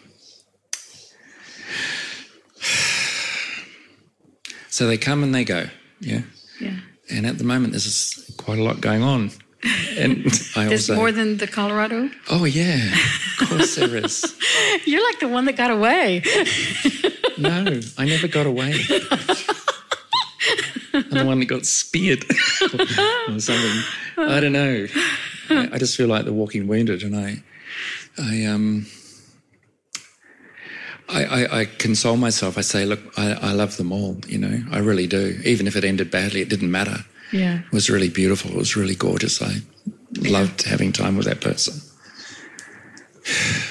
so 4.74 4.88
they 4.88 4.98
come 4.98 5.22
and 5.22 5.32
they 5.32 5.44
go, 5.44 5.68
yeah. 6.00 6.22
Yeah. 6.60 6.74
And 7.08 7.26
at 7.26 7.38
the 7.38 7.44
moment, 7.44 7.74
there's 7.74 8.28
quite 8.38 8.58
a 8.58 8.62
lot 8.64 8.80
going 8.80 9.04
on, 9.04 9.30
and 9.96 10.26
I 10.56 10.64
There's 10.66 10.90
also 10.90 10.96
more 10.96 11.12
than 11.12 11.36
the 11.36 11.46
Colorado. 11.46 12.10
oh 12.28 12.44
yeah, 12.44 12.92
of 13.40 13.48
course 13.48 13.76
there 13.76 13.94
is. 14.04 14.36
You're 14.84 15.04
like 15.04 15.20
the 15.20 15.28
one 15.28 15.44
that 15.44 15.56
got 15.56 15.70
away. 15.70 16.22
No, 17.38 17.80
I 17.98 18.04
never 18.04 18.26
got 18.26 18.46
away. 18.46 18.72
I'm 20.92 21.08
the 21.10 21.24
one 21.24 21.38
that 21.38 21.46
got 21.46 21.66
speared 21.66 22.24
or 23.28 23.38
something. 23.38 23.82
I 24.16 24.40
don't 24.40 24.52
know. 24.52 24.88
I, 25.50 25.68
I 25.74 25.78
just 25.78 25.96
feel 25.96 26.08
like 26.08 26.24
the 26.24 26.32
walking 26.32 26.66
wounded, 26.66 27.04
and 27.04 27.14
I, 27.14 27.44
I 28.18 28.44
um, 28.46 28.86
I, 31.08 31.24
I, 31.24 31.60
I 31.60 31.64
console 31.66 32.16
myself. 32.16 32.56
I 32.56 32.62
say, 32.62 32.84
look, 32.86 33.00
I, 33.16 33.32
I 33.32 33.52
love 33.52 33.76
them 33.76 33.92
all. 33.92 34.16
You 34.26 34.38
know, 34.38 34.62
I 34.70 34.78
really 34.78 35.06
do. 35.06 35.40
Even 35.44 35.66
if 35.66 35.76
it 35.76 35.84
ended 35.84 36.10
badly, 36.10 36.40
it 36.40 36.48
didn't 36.48 36.70
matter. 36.70 37.04
Yeah. 37.32 37.60
It 37.60 37.72
was 37.72 37.90
really 37.90 38.08
beautiful. 38.08 38.52
It 38.52 38.56
was 38.56 38.76
really 38.76 38.94
gorgeous. 38.94 39.42
I 39.42 39.56
loved 40.18 40.62
having 40.62 40.92
time 40.92 41.16
with 41.16 41.26
that 41.26 41.40
person. 41.40 41.74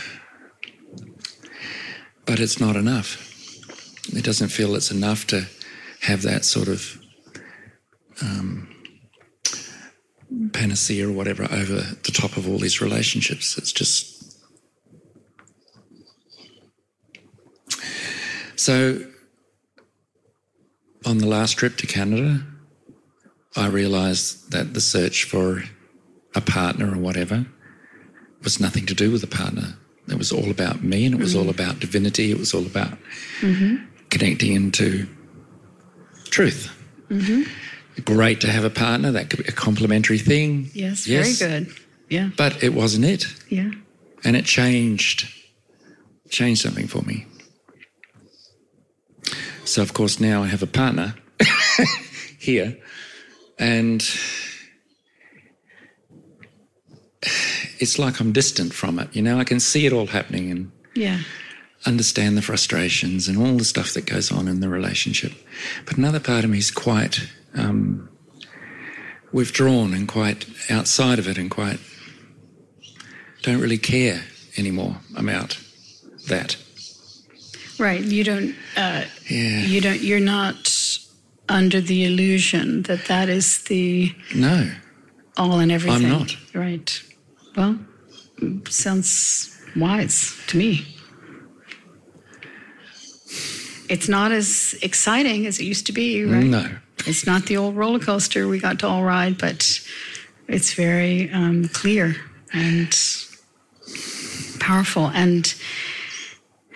But 2.25 2.39
it's 2.39 2.57
not 2.57 2.77
enough. 2.77 3.17
It 4.15 4.23
doesn't 4.23 4.47
feel 4.47 4.75
it's 4.75 4.91
enough 4.91 5.27
to 5.27 5.45
have 6.03 6.21
that 6.21 6.45
sort 6.45 6.69
of 6.69 6.97
um, 8.21 8.73
panacea 10.53 11.09
or 11.09 11.11
whatever 11.11 11.43
over 11.43 11.81
the 11.81 12.11
top 12.13 12.37
of 12.37 12.47
all 12.47 12.57
these 12.57 12.81
relationships. 12.81 13.57
It's 13.57 13.73
just. 13.73 14.12
So, 18.63 19.05
on 21.05 21.17
the 21.17 21.27
last 21.27 21.57
trip 21.57 21.75
to 21.79 21.85
Canada, 21.85 22.41
I 23.57 23.67
realized 23.67 24.53
that 24.53 24.73
the 24.73 24.79
search 24.79 25.25
for 25.25 25.65
a 26.33 26.39
partner 26.39 26.93
or 26.93 26.97
whatever 26.97 27.45
was 28.41 28.61
nothing 28.61 28.85
to 28.85 28.93
do 28.93 29.11
with 29.11 29.21
a 29.21 29.27
partner. 29.27 29.75
It 30.07 30.17
was 30.17 30.31
all 30.31 30.49
about 30.49 30.81
me 30.81 31.05
and 31.05 31.13
it 31.13 31.19
was 31.19 31.35
all 31.35 31.47
mm. 31.47 31.49
about 31.49 31.81
divinity. 31.81 32.31
It 32.31 32.37
was 32.37 32.53
all 32.53 32.65
about 32.65 32.97
mm-hmm. 33.41 33.83
connecting 34.09 34.53
into 34.53 35.09
truth. 36.27 36.71
Mm-hmm. 37.09 38.03
Great 38.05 38.39
to 38.39 38.47
have 38.49 38.63
a 38.63 38.69
partner. 38.69 39.11
That 39.11 39.29
could 39.29 39.43
be 39.43 39.49
a 39.49 39.51
complementary 39.51 40.19
thing. 40.19 40.71
Yes. 40.73 41.05
Very 41.05 41.33
good. 41.33 41.75
Yeah. 42.09 42.29
But 42.37 42.63
it 42.63 42.73
wasn't 42.73 43.03
it. 43.03 43.25
Yeah. 43.49 43.71
And 44.23 44.37
it 44.37 44.45
changed, 44.45 45.27
changed 46.29 46.61
something 46.61 46.87
for 46.87 47.01
me. 47.01 47.25
So, 49.65 49.81
of 49.81 49.93
course, 49.93 50.19
now 50.19 50.43
I 50.43 50.47
have 50.47 50.61
a 50.63 50.67
partner 50.67 51.15
here, 52.39 52.77
and 53.57 54.01
it's 57.79 57.97
like 57.97 58.19
I'm 58.19 58.31
distant 58.31 58.73
from 58.73 58.99
it. 58.99 59.15
You 59.15 59.21
know, 59.21 59.39
I 59.39 59.43
can 59.43 59.59
see 59.59 59.85
it 59.85 59.93
all 59.93 60.07
happening 60.07 60.51
and 60.51 60.71
Yeah. 60.95 61.19
understand 61.85 62.37
the 62.37 62.41
frustrations 62.41 63.27
and 63.27 63.37
all 63.37 63.57
the 63.57 63.65
stuff 63.65 63.93
that 63.93 64.05
goes 64.05 64.31
on 64.31 64.47
in 64.47 64.59
the 64.59 64.69
relationship. 64.69 65.33
But 65.85 65.97
another 65.97 66.19
part 66.19 66.43
of 66.43 66.49
me 66.49 66.57
is 66.59 66.71
quite 66.71 67.27
um, 67.55 68.09
withdrawn 69.31 69.93
and 69.93 70.07
quite 70.07 70.45
outside 70.69 71.19
of 71.19 71.27
it 71.27 71.37
and 71.37 71.49
quite 71.49 71.79
don't 73.41 73.59
really 73.61 73.77
care 73.77 74.23
anymore 74.57 74.97
about 75.15 75.57
that. 76.29 76.55
Right. 77.79 78.01
You 78.01 78.23
don't. 78.23 78.55
Uh, 78.77 79.03
Yeah. 79.29 79.65
you 79.65 79.81
don't. 79.81 80.01
You're 80.01 80.19
not 80.19 80.71
under 81.49 81.81
the 81.81 82.05
illusion 82.05 82.83
that 82.83 83.05
that 83.05 83.29
is 83.29 83.63
the 83.63 84.13
No. 84.35 84.71
all 85.37 85.59
and 85.59 85.71
everything. 85.71 86.05
I'm 86.05 86.11
not. 86.19 86.35
Right. 86.53 87.01
Well, 87.55 87.79
sounds 88.69 89.49
wise 89.75 90.33
to 90.47 90.57
me. 90.57 90.85
It's 93.89 94.07
not 94.07 94.31
as 94.31 94.75
exciting 94.81 95.45
as 95.45 95.59
it 95.59 95.65
used 95.65 95.85
to 95.87 95.91
be, 95.91 96.23
right? 96.23 96.43
No. 96.45 96.69
It's 97.05 97.25
not 97.25 97.45
the 97.47 97.57
old 97.57 97.75
roller 97.75 97.99
coaster 97.99 98.47
we 98.47 98.59
got 98.59 98.79
to 98.79 98.87
all 98.87 99.03
ride, 99.03 99.37
but 99.37 99.79
it's 100.47 100.73
very 100.73 101.29
um, 101.31 101.67
clear 101.67 102.15
and 102.53 102.95
powerful 104.59 105.07
and 105.07 105.53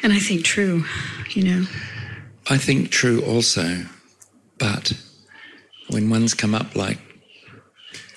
and 0.04 0.14
I 0.14 0.20
think 0.20 0.44
true, 0.44 0.86
you 1.32 1.44
know. 1.44 1.66
I 2.50 2.58
think 2.58 2.92
true 2.92 3.22
also, 3.24 3.86
but 4.58 4.94
when 5.90 6.10
ones 6.10 6.34
come 6.34 6.56
up 6.56 6.76
like 6.76 7.00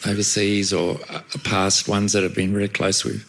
overseas 0.07 0.73
or 0.73 0.99
uh, 1.09 1.21
past 1.45 1.89
ones 1.89 2.13
that 2.13 2.23
have 2.23 2.35
been 2.35 2.55
really 2.55 2.69
close 2.69 3.05
with, 3.05 3.27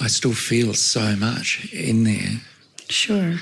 I 0.00 0.06
still 0.08 0.32
feel 0.32 0.74
so 0.74 1.16
much 1.16 1.72
in 1.72 2.04
there. 2.04 2.40
Sure. 2.88 3.36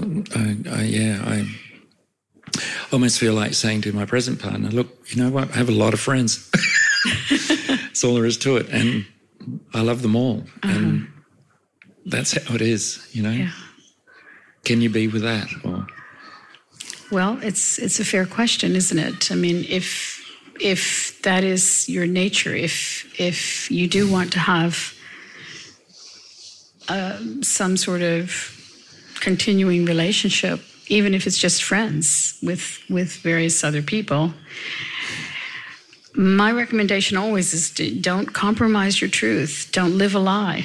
I, 0.00 0.56
I, 0.70 0.82
yeah, 0.82 1.22
I 1.24 1.46
almost 2.92 3.18
feel 3.18 3.34
like 3.34 3.54
saying 3.54 3.82
to 3.82 3.92
my 3.92 4.04
present 4.04 4.40
partner, 4.40 4.68
look, 4.70 4.88
you 5.06 5.22
know 5.22 5.30
what? 5.30 5.50
I 5.52 5.56
have 5.56 5.68
a 5.68 5.72
lot 5.72 5.94
of 5.94 6.00
friends. 6.00 6.50
That's 7.68 8.02
all 8.04 8.14
there 8.14 8.26
is 8.26 8.36
to 8.38 8.56
it. 8.56 8.68
And 8.70 9.06
I 9.74 9.80
love 9.80 10.02
them 10.02 10.16
all. 10.16 10.44
And 10.62 11.08
that's 12.06 12.32
how 12.32 12.54
it 12.54 12.62
is, 12.62 13.06
you 13.12 13.22
know? 13.22 13.30
Yeah. 13.30 13.52
Can 14.64 14.80
you 14.80 14.90
be 14.90 15.08
with 15.08 15.22
that? 15.22 15.48
Or, 15.64 15.86
Well, 17.10 17.38
it's 17.42 17.78
it's 17.78 18.00
a 18.00 18.04
fair 18.04 18.26
question, 18.26 18.76
isn't 18.76 18.98
it? 18.98 19.30
I 19.32 19.34
mean, 19.34 19.64
if 19.68 20.20
if 20.60 21.20
that 21.22 21.44
is 21.44 21.88
your 21.88 22.06
nature, 22.06 22.54
if 22.54 23.04
if 23.18 23.70
you 23.70 23.88
do 23.88 24.10
want 24.10 24.32
to 24.32 24.38
have 24.38 24.94
um, 26.88 27.42
some 27.42 27.76
sort 27.76 28.02
of 28.02 28.56
continuing 29.20 29.84
relationship, 29.84 30.60
even 30.88 31.14
if 31.14 31.26
it's 31.26 31.38
just 31.38 31.62
friends 31.62 32.38
with 32.42 32.78
with 32.88 33.12
various 33.22 33.64
other 33.64 33.82
people, 33.82 34.32
my 36.14 36.52
recommendation 36.52 37.16
always 37.16 37.54
is 37.54 37.70
to 37.72 37.94
don't 38.00 38.32
compromise 38.32 39.00
your 39.00 39.10
truth. 39.10 39.68
Don't 39.72 39.96
live 39.96 40.14
a 40.14 40.18
lie. 40.18 40.64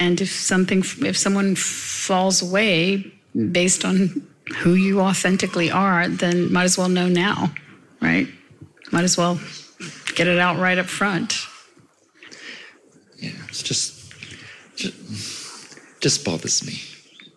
And 0.00 0.20
if 0.20 0.30
something, 0.30 0.82
if 1.00 1.16
someone 1.16 1.54
falls 1.56 2.40
away 2.42 3.12
based 3.52 3.84
on 3.84 4.26
who 4.58 4.74
you 4.74 5.00
authentically 5.00 5.70
are, 5.70 6.08
then 6.08 6.52
might 6.52 6.64
as 6.64 6.78
well 6.78 6.88
know 6.88 7.08
now, 7.08 7.52
right? 8.00 8.28
Might 8.92 9.04
as 9.04 9.18
well 9.18 9.38
get 10.14 10.26
it 10.28 10.38
out 10.38 10.56
right 10.58 10.78
up 10.78 10.86
front. 10.86 11.34
yeah, 13.18 13.32
it's 13.48 13.62
just, 13.62 14.12
just, 14.76 16.00
just 16.00 16.24
bothers 16.24 16.64
me. 16.64 16.80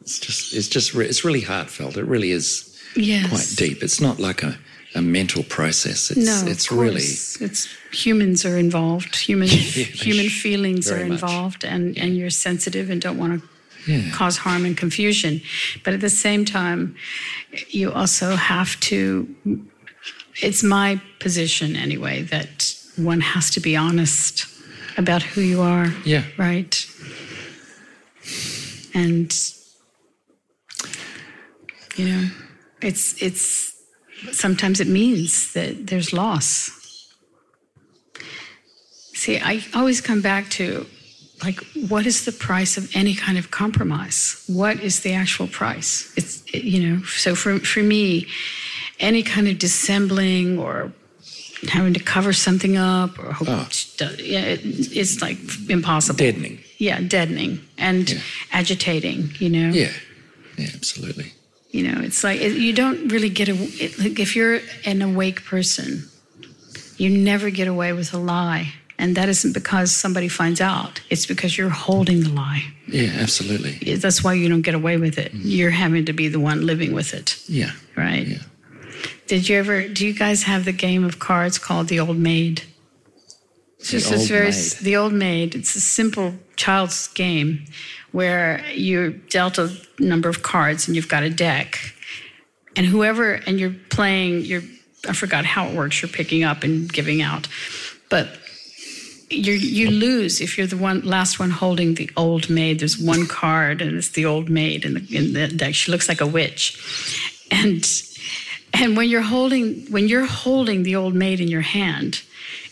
It's 0.01 0.19
just, 0.19 0.53
it's 0.53 0.67
just, 0.67 0.95
it's 0.95 1.25
really 1.25 1.41
heartfelt. 1.41 1.97
It 1.97 2.05
really 2.05 2.31
is 2.31 2.67
Yes. 2.95 3.27
quite 3.29 3.53
deep. 3.57 3.83
It's 3.83 3.99
not 3.99 4.19
like 4.19 4.43
a, 4.43 4.57
a 4.95 5.01
mental 5.01 5.43
process. 5.43 6.11
It's, 6.11 6.25
No, 6.25 6.51
it's 6.51 6.69
of 6.71 6.77
really, 6.77 7.01
course. 7.01 7.41
it's 7.41 7.67
humans 7.91 8.45
are 8.45 8.57
involved. 8.57 9.15
Human 9.15 9.47
they 9.49 9.53
human 9.55 10.29
feelings 10.29 10.89
are 10.91 10.95
very 10.95 11.09
much. 11.09 11.21
involved, 11.21 11.63
and 11.65 11.97
and 11.97 12.17
you're 12.17 12.29
sensitive 12.29 12.89
and 12.89 13.01
don't 13.01 13.17
want 13.17 13.41
to 13.41 13.47
yeah. 13.87 14.11
cause 14.11 14.37
harm 14.37 14.65
and 14.65 14.77
confusion. 14.77 15.41
But 15.83 15.93
at 15.93 16.01
the 16.01 16.09
same 16.09 16.45
time, 16.45 16.95
you 17.69 17.91
also 17.91 18.35
have 18.35 18.79
to, 18.81 19.33
it's 20.41 20.63
my 20.63 21.01
position 21.19 21.75
anyway, 21.75 22.23
that 22.23 22.75
one 22.97 23.21
has 23.21 23.49
to 23.51 23.59
be 23.59 23.75
honest 23.75 24.45
about 24.97 25.23
who 25.23 25.41
you 25.41 25.61
are. 25.61 25.87
Yeah. 26.05 26.23
Right. 26.37 26.85
And, 28.93 29.33
you 31.95 32.05
know, 32.09 32.29
it's, 32.81 33.21
it's, 33.21 33.70
sometimes 34.31 34.79
it 34.79 34.87
means 34.87 35.53
that 35.53 35.87
there's 35.87 36.13
loss. 36.13 36.71
See, 39.13 39.37
I 39.39 39.63
always 39.75 40.01
come 40.01 40.21
back 40.21 40.49
to 40.51 40.85
like 41.43 41.59
what 41.89 42.05
is 42.05 42.25
the 42.25 42.31
price 42.31 42.77
of 42.77 42.95
any 42.95 43.15
kind 43.15 43.35
of 43.37 43.49
compromise 43.49 44.43
what 44.47 44.79
is 44.79 44.99
the 44.99 45.11
actual 45.13 45.47
price 45.47 46.13
it's 46.15 46.43
it- 46.53 46.63
you 46.63 46.79
know 46.87 47.01
so 47.03 47.33
for 47.33 47.57
for 47.57 47.81
me 47.81 48.27
any 48.99 49.23
kind 49.23 49.47
of 49.47 49.57
dissembling 49.57 50.59
or 50.59 50.91
having 51.67 51.93
to 51.95 51.99
cover 51.99 52.31
something 52.31 52.77
up 52.77 53.17
or 53.17 53.33
hope 53.33 53.47
Oh. 53.49 53.67
yeah, 54.19 54.53
it, 54.53 54.59
it's 54.95 55.19
like 55.21 55.37
impossible. 55.69 56.17
Deadening. 56.17 56.59
Yeah, 56.77 57.01
deadening 57.01 57.59
and 57.77 58.07
Yeah. 58.09 58.19
agitating. 58.51 59.31
You 59.39 59.49
know. 59.49 59.69
Yeah. 59.71 59.91
Yeah, 60.57 60.69
absolutely. 60.75 61.33
You 61.71 61.83
know, 61.83 62.01
it's 62.01 62.23
like 62.23 62.41
it, 62.41 62.53
you 62.57 62.73
don't 62.73 63.07
really 63.09 63.29
get 63.29 63.47
a. 63.49 63.53
It, 63.55 63.97
like 63.99 64.19
if 64.19 64.35
you're 64.35 64.59
an 64.85 65.01
awake 65.01 65.45
person, 65.45 66.03
you 66.97 67.09
never 67.09 67.49
get 67.49 67.67
away 67.67 67.93
with 67.93 68.13
a 68.13 68.17
lie, 68.17 68.73
and 68.99 69.15
that 69.15 69.29
isn't 69.29 69.53
because 69.53 69.89
somebody 69.91 70.27
finds 70.27 70.59
out. 70.59 70.99
It's 71.09 71.25
because 71.25 71.57
you're 71.57 71.69
holding 71.69 72.23
the 72.23 72.29
lie. 72.29 72.63
Yeah, 72.87 73.11
absolutely. 73.19 73.95
That's 73.95 74.21
why 74.21 74.33
you 74.33 74.49
don't 74.49 74.63
get 74.63 74.73
away 74.75 74.97
with 74.97 75.17
it. 75.17 75.33
Mm. 75.33 75.39
You're 75.45 75.69
having 75.71 76.05
to 76.05 76.13
be 76.13 76.27
the 76.27 76.41
one 76.41 76.65
living 76.65 76.93
with 76.93 77.13
it, 77.13 77.41
Yeah. 77.47 77.71
right? 77.95 78.27
Yeah. 78.27 78.37
Did 79.27 79.47
you 79.47 79.55
ever? 79.57 79.87
Do 79.87 80.05
you 80.05 80.13
guys 80.13 80.43
have 80.43 80.65
the 80.65 80.73
game 80.73 81.05
of 81.05 81.19
cards 81.19 81.57
called 81.57 81.87
the 81.87 82.01
Old 82.01 82.17
Maid? 82.17 82.63
It's 83.81 83.91
The 83.91 83.99
just 83.99 84.29
very 84.29 84.51
Maid. 84.51 84.71
the 84.81 84.95
Old 84.95 85.13
Maid. 85.13 85.55
It's 85.55 85.75
a 85.75 85.81
simple 85.81 86.35
child's 86.55 87.07
game 87.09 87.65
where 88.11 88.63
you're 88.73 89.09
dealt 89.09 89.57
a 89.57 89.75
number 89.99 90.29
of 90.29 90.43
cards 90.43 90.87
and 90.87 90.95
you've 90.95 91.07
got 91.09 91.23
a 91.23 91.29
deck, 91.29 91.79
and 92.75 92.85
whoever 92.85 93.33
and 93.33 93.59
you're 93.59 93.75
playing. 93.89 94.41
You're 94.45 94.63
I 95.09 95.13
forgot 95.13 95.45
how 95.45 95.67
it 95.67 95.75
works. 95.75 96.01
You're 96.01 96.09
picking 96.09 96.43
up 96.43 96.63
and 96.63 96.91
giving 96.91 97.21
out, 97.23 97.47
but 98.09 98.27
you 99.31 99.53
you 99.53 99.89
lose 99.89 100.41
if 100.41 100.57
you're 100.57 100.67
the 100.67 100.77
one 100.77 101.01
last 101.01 101.39
one 101.39 101.49
holding 101.49 101.95
the 101.95 102.09
old 102.15 102.49
maid. 102.49 102.79
There's 102.79 102.99
one 102.99 103.25
card 103.27 103.81
and 103.81 103.97
it's 103.97 104.09
the 104.09 104.25
old 104.25 104.49
maid 104.49 104.85
in 104.85 104.93
the 104.93 105.07
in 105.17 105.33
the 105.33 105.47
deck. 105.47 105.73
She 105.73 105.91
looks 105.91 106.07
like 106.07 106.21
a 106.21 106.27
witch, 106.27 106.77
and 107.49 107.83
and 108.73 108.95
when 108.95 109.09
you're 109.09 109.21
holding 109.21 109.87
when 109.89 110.07
you're 110.07 110.25
holding 110.27 110.83
the 110.83 110.95
old 110.95 111.15
maid 111.15 111.39
in 111.39 111.47
your 111.47 111.61
hand, 111.61 112.21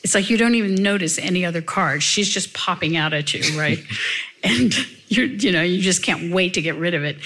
it's 0.04 0.16
like 0.16 0.30
you 0.30 0.38
don't 0.38 0.56
even 0.56 0.76
notice 0.76 1.18
any 1.18 1.46
other 1.46 1.62
cards. 1.62 2.04
She's 2.04 2.30
just 2.30 2.54
popping 2.54 2.96
out 2.98 3.14
at 3.14 3.34
you, 3.34 3.60
right? 3.60 3.80
and 4.44 4.74
you're 5.08 5.26
you 5.26 5.52
know 5.52 5.62
you 5.62 5.82
just 5.82 6.04
can't 6.04 6.34
wait 6.34 6.54
to 6.56 6.62
get 6.62 6.76
rid 6.76 6.94
of 6.94 7.04
it. 7.04 7.18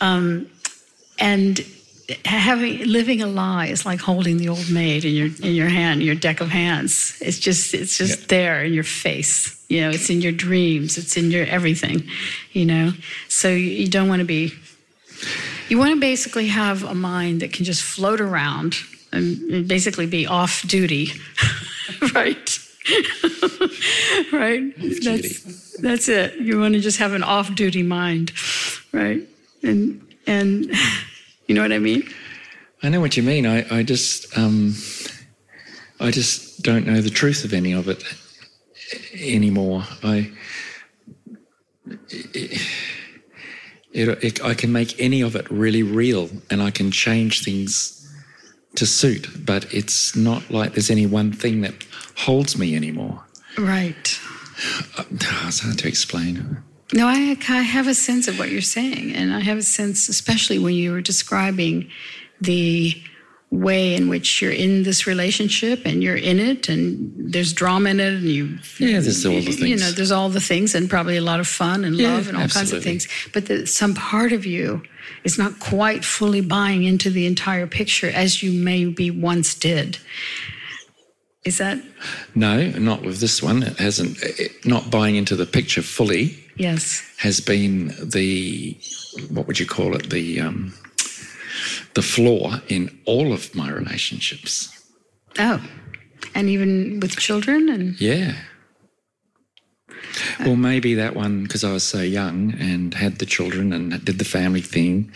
Um, 0.00 0.50
and 1.18 1.64
having 2.24 2.84
living 2.86 3.20
a 3.22 3.26
lie 3.26 3.66
is 3.66 3.84
like 3.84 4.00
holding 4.00 4.36
the 4.36 4.48
old 4.48 4.70
maid 4.70 5.04
in 5.04 5.14
your 5.14 5.26
in 5.42 5.54
your 5.54 5.68
hand, 5.68 6.02
your 6.02 6.14
deck 6.14 6.40
of 6.40 6.48
hands. 6.48 7.18
It's 7.20 7.38
just 7.38 7.74
it's 7.74 7.96
just 7.98 8.20
Yeah. 8.20 8.26
there 8.28 8.64
in 8.64 8.72
your 8.72 8.84
face. 8.84 9.52
You 9.68 9.80
know, 9.82 9.90
it's 9.90 10.10
in 10.10 10.20
your 10.20 10.32
dreams. 10.32 10.96
It's 10.98 11.16
in 11.16 11.30
your 11.30 11.44
everything. 11.46 12.08
You 12.52 12.66
know, 12.66 12.92
so 13.28 13.48
you, 13.48 13.56
you 13.56 13.88
don't 13.88 14.08
want 14.08 14.20
to 14.20 14.26
be. 14.26 14.52
You 15.68 15.78
want 15.78 15.94
to 15.94 16.00
basically 16.00 16.46
have 16.48 16.84
a 16.84 16.94
mind 16.94 17.40
that 17.40 17.52
can 17.52 17.64
just 17.64 17.82
float 17.82 18.20
around 18.20 18.76
and 19.16 19.66
basically 19.68 20.06
be 20.06 20.26
off 20.26 20.62
duty, 20.62 21.12
right? 22.14 22.58
right. 24.32 24.72
That's, 25.02 25.76
that's 25.78 26.08
it. 26.08 26.34
You 26.40 26.60
want 26.60 26.74
to 26.74 26.80
just 26.80 26.98
have 26.98 27.12
an 27.12 27.22
off-duty 27.22 27.82
mind, 27.82 28.32
right? 28.92 29.22
And 29.62 30.06
and 30.26 30.70
you 31.46 31.54
know 31.54 31.62
what 31.62 31.72
I 31.72 31.78
mean? 31.78 32.08
I 32.82 32.88
know 32.88 33.00
what 33.00 33.16
you 33.16 33.22
mean. 33.22 33.46
I, 33.46 33.78
I 33.78 33.82
just 33.82 34.36
um, 34.38 34.74
I 36.00 36.10
just 36.10 36.62
don't 36.62 36.86
know 36.86 37.00
the 37.00 37.10
truth 37.10 37.44
of 37.44 37.52
any 37.52 37.72
of 37.72 37.88
it 37.88 38.04
anymore. 39.14 39.82
I 40.04 40.30
it, 42.08 42.62
it, 43.92 44.44
I 44.44 44.54
can 44.54 44.72
make 44.72 45.00
any 45.00 45.22
of 45.22 45.34
it 45.34 45.50
really 45.50 45.82
real, 45.82 46.28
and 46.50 46.62
I 46.62 46.70
can 46.70 46.90
change 46.90 47.42
things 47.44 48.05
to 48.76 48.86
suit. 48.86 49.44
But 49.44 49.72
it's 49.72 50.16
not 50.16 50.50
like 50.50 50.72
there's 50.72 50.90
any 50.90 51.06
one 51.06 51.32
thing 51.32 51.60
that 51.62 51.74
holds 52.16 52.58
me 52.58 52.76
anymore. 52.76 53.22
Right. 53.58 54.18
Uh, 54.96 55.04
it's 55.10 55.60
hard 55.60 55.78
to 55.78 55.88
explain. 55.88 56.62
No, 56.92 57.06
I, 57.06 57.36
I 57.48 57.62
have 57.62 57.88
a 57.88 57.94
sense 57.94 58.28
of 58.28 58.38
what 58.38 58.50
you're 58.50 58.60
saying. 58.60 59.14
And 59.14 59.34
I 59.34 59.40
have 59.40 59.58
a 59.58 59.62
sense, 59.62 60.08
especially 60.08 60.58
when 60.58 60.74
you 60.74 60.92
were 60.92 61.00
describing 61.00 61.90
the 62.40 62.94
way 63.56 63.94
in 63.94 64.08
which 64.08 64.40
you're 64.42 64.52
in 64.52 64.82
this 64.82 65.06
relationship 65.06 65.84
and 65.84 66.02
you're 66.02 66.16
in 66.16 66.38
it 66.38 66.68
and 66.68 67.12
there's 67.32 67.52
drama 67.52 67.90
in 67.90 68.00
it 68.00 68.14
and 68.14 68.24
you 68.24 68.58
Yeah, 68.78 69.00
there's 69.00 69.24
all 69.24 69.32
the 69.34 69.42
things. 69.42 69.60
you 69.60 69.76
know 69.76 69.90
there's 69.92 70.12
all 70.12 70.28
the 70.28 70.40
things 70.40 70.74
and 70.74 70.88
probably 70.88 71.16
a 71.16 71.22
lot 71.22 71.40
of 71.40 71.46
fun 71.46 71.84
and 71.84 71.96
Yeah, 71.96 72.14
love 72.14 72.28
and 72.28 72.36
all 72.36 72.48
kinds 72.48 72.72
of 72.72 72.82
things. 72.82 73.08
But 73.32 73.46
that 73.46 73.68
some 73.68 73.94
part 73.94 74.32
of 74.32 74.44
you 74.46 74.82
is 75.24 75.38
not 75.38 75.58
quite 75.60 76.04
fully 76.04 76.40
buying 76.40 76.84
into 76.84 77.10
the 77.10 77.26
entire 77.26 77.66
picture 77.66 78.08
as 78.10 78.42
you 78.42 78.52
maybe 78.52 79.10
once 79.10 79.54
did. 79.54 79.98
Is 81.44 81.58
that? 81.58 81.78
No, 82.34 82.70
not 82.70 83.02
with 83.02 83.20
this 83.20 83.40
one. 83.42 83.62
It 83.62 83.78
hasn't. 83.78 84.18
It, 84.22 84.66
not 84.66 84.90
buying 84.90 85.14
into 85.14 85.36
the 85.36 85.46
picture 85.46 85.80
fully 85.82 86.36
yes. 86.56 87.02
has 87.18 87.40
been 87.40 87.94
the 88.02 88.76
what 89.30 89.46
would 89.46 89.60
you 89.60 89.66
call 89.66 89.94
it? 89.94 90.10
The 90.10 90.40
um, 90.40 90.74
the 91.96 92.02
flaw 92.02 92.60
in 92.68 92.96
all 93.06 93.32
of 93.32 93.54
my 93.54 93.70
relationships. 93.70 94.52
oh 95.38 95.60
and 96.34 96.50
even 96.50 97.00
with 97.00 97.16
children 97.16 97.68
and 97.68 97.98
Yeah. 98.00 98.34
Well, 100.40 100.56
maybe 100.56 100.94
that 100.94 101.14
one 101.14 101.42
because 101.42 101.64
I 101.64 101.72
was 101.72 101.82
so 101.82 102.00
young 102.00 102.54
and 102.60 102.92
had 102.94 103.18
the 103.18 103.26
children 103.26 103.72
and 103.72 104.04
did 104.04 104.18
the 104.18 104.24
family 104.24 104.60
thing, 104.60 105.10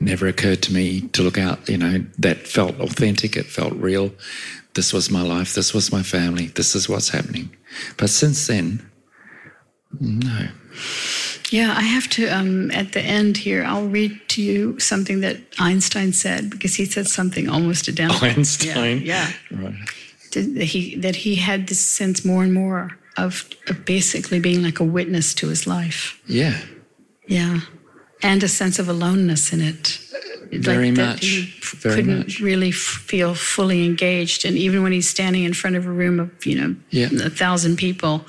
never 0.00 0.26
occurred 0.26 0.62
to 0.62 0.72
me 0.72 1.02
to 1.08 1.22
look 1.22 1.38
out. 1.38 1.68
You 1.68 1.78
know, 1.78 2.04
that 2.18 2.46
felt 2.46 2.80
authentic. 2.80 3.36
It 3.36 3.46
felt 3.46 3.74
real. 3.74 4.12
This 4.74 4.92
was 4.92 5.10
my 5.10 5.22
life. 5.22 5.54
This 5.54 5.74
was 5.74 5.92
my 5.92 6.02
family. 6.02 6.46
This 6.46 6.74
is 6.74 6.88
what's 6.88 7.10
happening. 7.10 7.54
But 7.98 8.10
since 8.10 8.46
then, 8.46 8.90
no. 10.00 10.48
Yeah, 11.52 11.74
I 11.76 11.82
have 11.82 12.08
to, 12.10 12.26
um, 12.28 12.70
at 12.70 12.92
the 12.92 13.00
end 13.02 13.36
here, 13.36 13.62
I'll 13.64 13.86
read 13.86 14.18
to 14.28 14.42
you 14.42 14.78
something 14.80 15.20
that 15.20 15.36
Einstein 15.58 16.12
said 16.12 16.48
because 16.50 16.74
he 16.76 16.86
said 16.86 17.06
something 17.08 17.48
almost 17.48 17.88
identical. 17.88 18.26
Einstein. 18.36 19.02
Yeah. 19.02 19.30
Right. 19.50 19.74
That 20.32 20.64
he, 20.72 20.96
that 20.96 21.16
he 21.16 21.34
had 21.34 21.66
this 21.68 21.84
sense 21.84 22.24
more 22.24 22.42
and 22.42 22.54
more 22.54 22.90
of, 23.18 23.44
of 23.68 23.84
basically 23.84 24.40
being 24.40 24.62
like 24.62 24.80
a 24.80 24.84
witness 24.84 25.34
to 25.34 25.48
his 25.48 25.66
life. 25.66 26.18
Yeah. 26.26 26.58
Yeah. 27.28 27.60
And 28.22 28.42
a 28.42 28.48
sense 28.48 28.78
of 28.78 28.88
aloneness 28.88 29.52
in 29.52 29.60
it. 29.60 29.98
Very 30.52 30.90
that 30.92 31.06
much. 31.16 31.24
He 31.26 31.52
Very 31.80 31.96
couldn't 31.96 32.18
much. 32.18 32.40
really 32.40 32.68
f- 32.70 32.74
feel 33.06 33.34
fully 33.34 33.84
engaged. 33.84 34.44
And 34.46 34.56
even 34.56 34.82
when 34.82 34.92
he's 34.92 35.08
standing 35.08 35.44
in 35.44 35.52
front 35.54 35.76
of 35.76 35.86
a 35.86 35.90
room 35.90 36.18
of, 36.20 36.46
you 36.46 36.54
know, 36.60 36.76
Yeah. 36.90 37.08
a 37.24 37.30
thousand 37.30 37.76
people, 37.76 38.24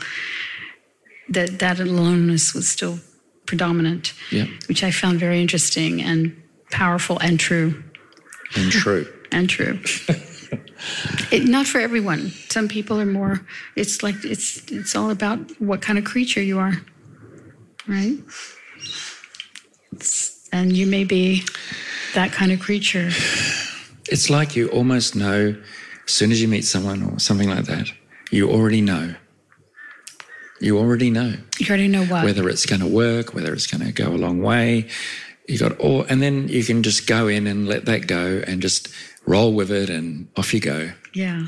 that 1.29 1.59
that 1.59 1.79
aloneness 1.79 2.53
was 2.53 2.67
still 2.69 2.99
predominant, 3.45 4.13
Yeah. 4.32 4.45
which 4.67 4.84
I 4.84 4.91
found 4.91 5.19
very 5.19 5.41
interesting 5.41 6.01
and 6.01 6.36
powerful 6.71 7.17
and 7.19 7.39
true. 7.39 7.84
And 8.56 8.71
true. 8.71 9.06
And 9.34 9.49
true. 9.49 9.79
it, 11.32 11.45
not 11.49 11.65
for 11.65 11.79
everyone. 11.82 12.29
Some 12.49 12.67
people 12.67 13.01
are 13.01 13.06
more. 13.06 13.41
It's 13.75 14.03
like 14.03 14.13
it's 14.23 14.62
it's 14.71 14.95
all 14.95 15.10
about 15.10 15.39
what 15.60 15.82
kind 15.82 15.97
of 15.97 16.06
creature 16.06 16.39
you 16.43 16.60
are, 16.60 16.75
right? 17.88 18.15
It's, 19.91 20.47
and 20.51 20.75
you 20.77 20.86
may 20.86 21.03
be 21.03 21.43
that 22.13 22.32
kind 22.32 22.51
of 22.51 22.60
creature. 22.60 23.10
It's 24.12 24.29
like 24.29 24.56
you 24.56 24.67
almost 24.69 25.15
know 25.15 25.56
as 26.06 26.13
soon 26.13 26.32
as 26.32 26.39
you 26.41 26.47
meet 26.47 26.63
someone 26.65 27.01
or 27.01 27.17
something 27.19 27.49
like 27.49 27.65
that, 27.65 27.91
you 28.29 28.52
already 28.52 28.81
know. 28.81 29.15
You 30.63 30.77
already 30.79 31.09
know 31.11 31.35
You 31.59 31.67
already 31.67 31.87
know 31.89 32.05
what. 32.05 32.23
whether 32.23 32.47
it's 32.49 32.65
going 32.65 32.81
to 32.81 32.87
work, 32.87 33.33
whether 33.33 33.53
it's 33.53 33.67
going 33.67 33.85
to 33.85 33.91
go 33.91 34.09
a 34.09 34.17
long 34.17 34.41
way. 34.41 34.87
You 35.47 35.57
got 35.59 35.77
all, 35.77 36.03
and 36.03 36.21
then 36.21 36.47
you 36.47 36.63
can 36.63 36.83
just 36.83 37.05
go 37.05 37.27
in 37.27 37.47
and 37.47 37.67
let 37.67 37.85
that 37.85 38.07
go 38.07 38.41
and 38.47 38.61
just 38.61 38.87
roll 39.25 39.53
with 39.53 39.69
it 39.71 39.89
and 39.89 40.27
off 40.37 40.53
you 40.53 40.59
go. 40.61 40.91
yeah. 41.13 41.47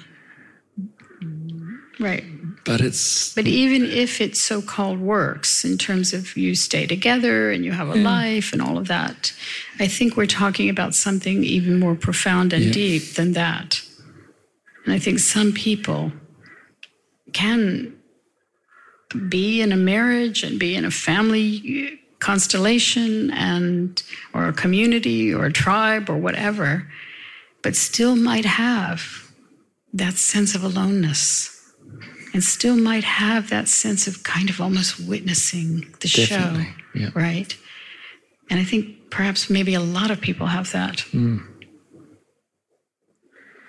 Right. 1.97 2.25
But 2.65 2.81
it's, 2.81 3.33
But 3.33 3.47
even 3.47 3.85
if 3.85 4.19
it 4.19 4.35
so 4.35 4.61
called 4.61 4.99
works 4.99 5.63
in 5.63 5.77
terms 5.77 6.13
of 6.13 6.35
you 6.35 6.55
stay 6.55 6.85
together 6.87 7.51
and 7.51 7.63
you 7.63 7.71
have 7.71 7.87
a 7.87 7.95
life 7.95 8.51
and 8.51 8.61
all 8.61 8.77
of 8.77 8.87
that, 8.89 9.31
I 9.79 9.87
think 9.87 10.17
we're 10.17 10.25
talking 10.25 10.67
about 10.67 10.93
something 10.93 11.43
even 11.45 11.79
more 11.79 11.95
profound 11.95 12.51
and 12.51 12.65
Yeah. 12.65 12.71
deep 12.73 13.13
than 13.13 13.31
that. 13.33 13.81
And 14.83 14.93
I 14.93 14.99
think 14.99 15.19
some 15.19 15.53
people 15.53 16.11
can 17.33 17.93
be 19.15 19.61
in 19.61 19.71
a 19.71 19.77
marriage 19.77 20.43
and 20.43 20.59
be 20.59 20.75
in 20.75 20.85
a 20.85 20.91
family 20.91 21.99
constellation 22.19 23.31
and 23.31 24.01
or 24.33 24.47
a 24.47 24.53
community 24.53 25.33
or 25.33 25.45
a 25.45 25.51
tribe 25.51 26.09
or 26.09 26.17
whatever 26.17 26.87
but 27.65 27.75
still 27.75 28.15
might 28.15 28.45
have 28.45 29.31
that 29.91 30.13
sense 30.13 30.53
of 30.53 30.63
aloneness 30.63 31.73
and 32.31 32.43
still 32.43 32.75
might 32.75 33.03
have 33.03 33.49
that 33.49 33.67
sense 33.67 34.05
of 34.07 34.21
kind 34.21 34.49
of 34.49 34.61
almost 34.61 34.99
witnessing 34.99 35.79
the 36.01 36.07
Definitely, 36.07 36.65
show, 36.65 36.99
yeah. 36.99 37.09
right? 37.15 37.57
And 38.49 38.59
I 38.59 38.63
think 38.65 39.09
perhaps 39.09 39.49
maybe 39.49 39.73
a 39.73 39.79
lot 39.79 40.11
of 40.11 40.21
people 40.21 40.45
have 40.45 40.71
that. 40.73 40.97
Mm. 41.11 41.47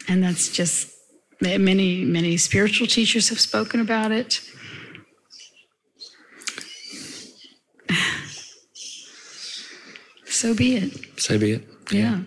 And 0.08 0.22
that's 0.22 0.48
just 0.48 0.92
many, 1.40 2.04
many 2.04 2.36
spiritual 2.36 2.86
teachers 2.86 3.28
have 3.28 3.40
spoken 3.40 3.80
about 3.80 4.10
it. 4.10 4.40
So 10.36 10.54
be 10.54 10.76
it. 10.76 11.20
So 11.20 11.38
be 11.38 11.52
it. 11.52 11.68
Yeah. 11.90 12.20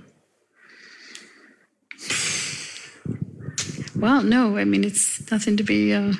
Well, 3.95 4.23
no, 4.23 4.57
I 4.57 4.63
mean, 4.63 4.83
it's 4.83 5.29
nothing 5.29 5.57
to 5.57 5.63
be 5.63 5.93
uh, 5.93 6.13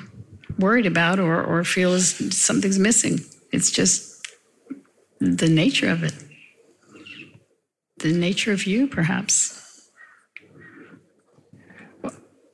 worried 0.58 0.86
about 0.86 1.18
or, 1.18 1.42
or 1.42 1.64
feel 1.64 1.92
as 1.94 2.14
something's 2.36 2.78
missing. 2.78 3.20
It's 3.50 3.70
just 3.70 4.24
the 5.18 5.48
nature 5.48 5.88
of 5.88 6.04
it, 6.04 6.14
the 7.98 8.12
nature 8.12 8.52
of 8.52 8.66
you, 8.66 8.86
perhaps. 8.86 9.90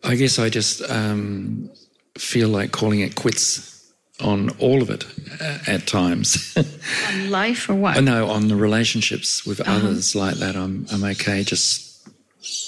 I 0.02 0.14
guess 0.14 0.38
I 0.38 0.48
just 0.48 0.82
um, 0.88 1.70
feel 2.16 2.48
like 2.48 2.72
calling 2.72 3.00
it 3.00 3.16
quits 3.16 3.75
on 4.20 4.50
all 4.58 4.82
of 4.82 4.90
it 4.90 5.04
uh, 5.40 5.58
at 5.66 5.86
times. 5.86 6.56
on 7.08 7.30
life 7.30 7.68
or 7.68 7.74
what? 7.74 8.02
no, 8.02 8.28
on 8.28 8.48
the 8.48 8.56
relationships 8.56 9.44
with 9.44 9.60
uh-huh. 9.60 9.72
others 9.72 10.14
like 10.14 10.36
that. 10.36 10.56
I'm 10.56 10.86
I'm 10.90 11.04
okay 11.04 11.44
just 11.44 11.86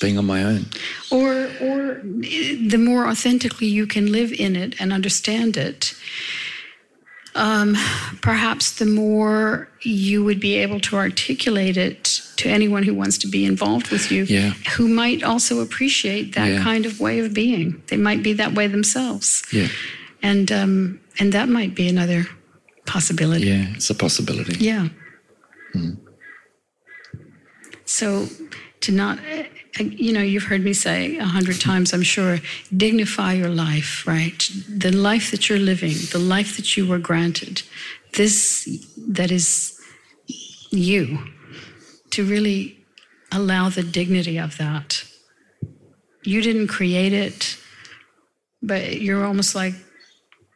being 0.00 0.18
on 0.18 0.26
my 0.26 0.42
own. 0.42 0.66
Or 1.10 1.48
or 1.60 2.00
the 2.02 2.78
more 2.78 3.06
authentically 3.06 3.68
you 3.68 3.86
can 3.86 4.12
live 4.12 4.32
in 4.32 4.56
it 4.56 4.80
and 4.80 4.92
understand 4.92 5.56
it. 5.56 5.94
Um, 7.34 7.76
perhaps 8.20 8.78
the 8.78 8.86
more 8.86 9.68
you 9.82 10.24
would 10.24 10.40
be 10.40 10.56
able 10.56 10.80
to 10.80 10.96
articulate 10.96 11.76
it 11.76 12.20
to 12.36 12.48
anyone 12.48 12.82
who 12.82 12.94
wants 12.94 13.16
to 13.18 13.28
be 13.28 13.44
involved 13.44 13.90
with 13.90 14.10
you, 14.10 14.24
yeah. 14.24 14.50
who 14.76 14.88
might 14.88 15.22
also 15.22 15.60
appreciate 15.60 16.34
that 16.34 16.46
yeah. 16.48 16.62
kind 16.62 16.84
of 16.84 17.00
way 17.00 17.20
of 17.20 17.32
being. 17.32 17.80
They 17.86 17.96
might 17.96 18.24
be 18.24 18.32
that 18.32 18.54
way 18.54 18.66
themselves. 18.66 19.44
Yeah. 19.52 19.68
And 20.22 20.50
um, 20.50 21.00
and 21.18 21.32
that 21.32 21.48
might 21.48 21.74
be 21.74 21.88
another 21.88 22.26
possibility. 22.86 23.46
Yeah, 23.46 23.74
it's 23.74 23.90
a 23.90 23.94
possibility. 23.94 24.64
Yeah. 24.64 24.88
Hmm. 25.72 25.94
So 27.84 28.26
to 28.80 28.92
not, 28.92 29.18
you 29.80 30.12
know, 30.12 30.22
you've 30.22 30.44
heard 30.44 30.64
me 30.64 30.72
say 30.72 31.16
a 31.16 31.24
hundred 31.24 31.60
times, 31.60 31.92
I'm 31.92 32.02
sure, 32.02 32.38
dignify 32.76 33.32
your 33.32 33.48
life, 33.48 34.06
right? 34.06 34.50
The 34.68 34.92
life 34.92 35.30
that 35.30 35.48
you're 35.48 35.58
living, 35.58 35.94
the 36.12 36.18
life 36.18 36.56
that 36.56 36.76
you 36.76 36.86
were 36.86 36.98
granted, 36.98 37.62
this 38.14 38.68
that 39.08 39.30
is 39.30 39.78
you, 40.70 41.18
to 42.10 42.24
really 42.24 42.78
allow 43.32 43.68
the 43.68 43.82
dignity 43.82 44.38
of 44.38 44.56
that. 44.58 45.04
You 46.24 46.42
didn't 46.42 46.68
create 46.68 47.12
it, 47.12 47.56
but 48.62 49.00
you're 49.00 49.24
almost 49.24 49.54
like 49.54 49.74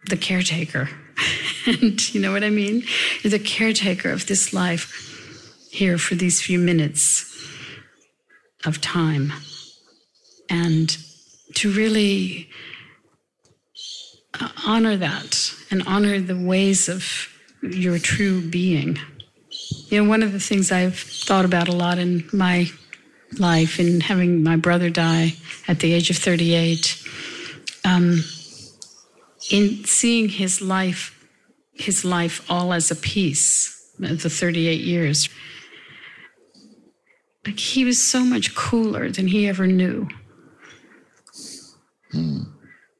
the 0.08 0.16
caretaker. 0.16 0.88
and 1.66 2.14
you 2.14 2.20
know 2.20 2.32
what 2.32 2.44
I 2.44 2.50
mean? 2.50 2.84
You're 3.22 3.30
the 3.30 3.38
caretaker 3.38 4.10
of 4.10 4.26
this 4.26 4.52
life 4.52 5.68
here 5.70 5.98
for 5.98 6.14
these 6.14 6.42
few 6.42 6.58
minutes 6.58 7.28
of 8.64 8.80
time. 8.80 9.32
And 10.50 10.96
to 11.54 11.72
really 11.72 12.50
uh, 14.40 14.48
honor 14.66 14.96
that 14.96 15.54
and 15.70 15.82
honor 15.86 16.20
the 16.20 16.38
ways 16.38 16.88
of 16.88 17.28
your 17.62 17.98
true 17.98 18.40
being. 18.40 18.98
You 19.88 20.02
know, 20.02 20.08
one 20.08 20.22
of 20.22 20.32
the 20.32 20.40
things 20.40 20.72
I've 20.72 20.98
thought 20.98 21.44
about 21.44 21.68
a 21.68 21.72
lot 21.72 21.98
in 21.98 22.28
my 22.32 22.70
life, 23.38 23.78
in 23.78 24.00
having 24.00 24.42
my 24.42 24.56
brother 24.56 24.90
die 24.90 25.34
at 25.68 25.80
the 25.80 25.92
age 25.92 26.10
of 26.10 26.16
38, 26.16 27.02
um, 27.84 28.22
in 29.52 29.84
seeing 29.84 30.30
his 30.30 30.62
life, 30.62 31.28
his 31.74 32.04
life 32.04 32.50
all 32.50 32.72
as 32.72 32.90
a 32.90 32.96
piece, 32.96 33.92
the 33.98 34.30
38 34.30 34.80
years, 34.80 35.28
like 37.46 37.58
he 37.58 37.84
was 37.84 38.02
so 38.02 38.24
much 38.24 38.54
cooler 38.54 39.10
than 39.10 39.28
he 39.28 39.46
ever 39.46 39.66
knew. 39.66 40.08
Hmm. 42.10 42.44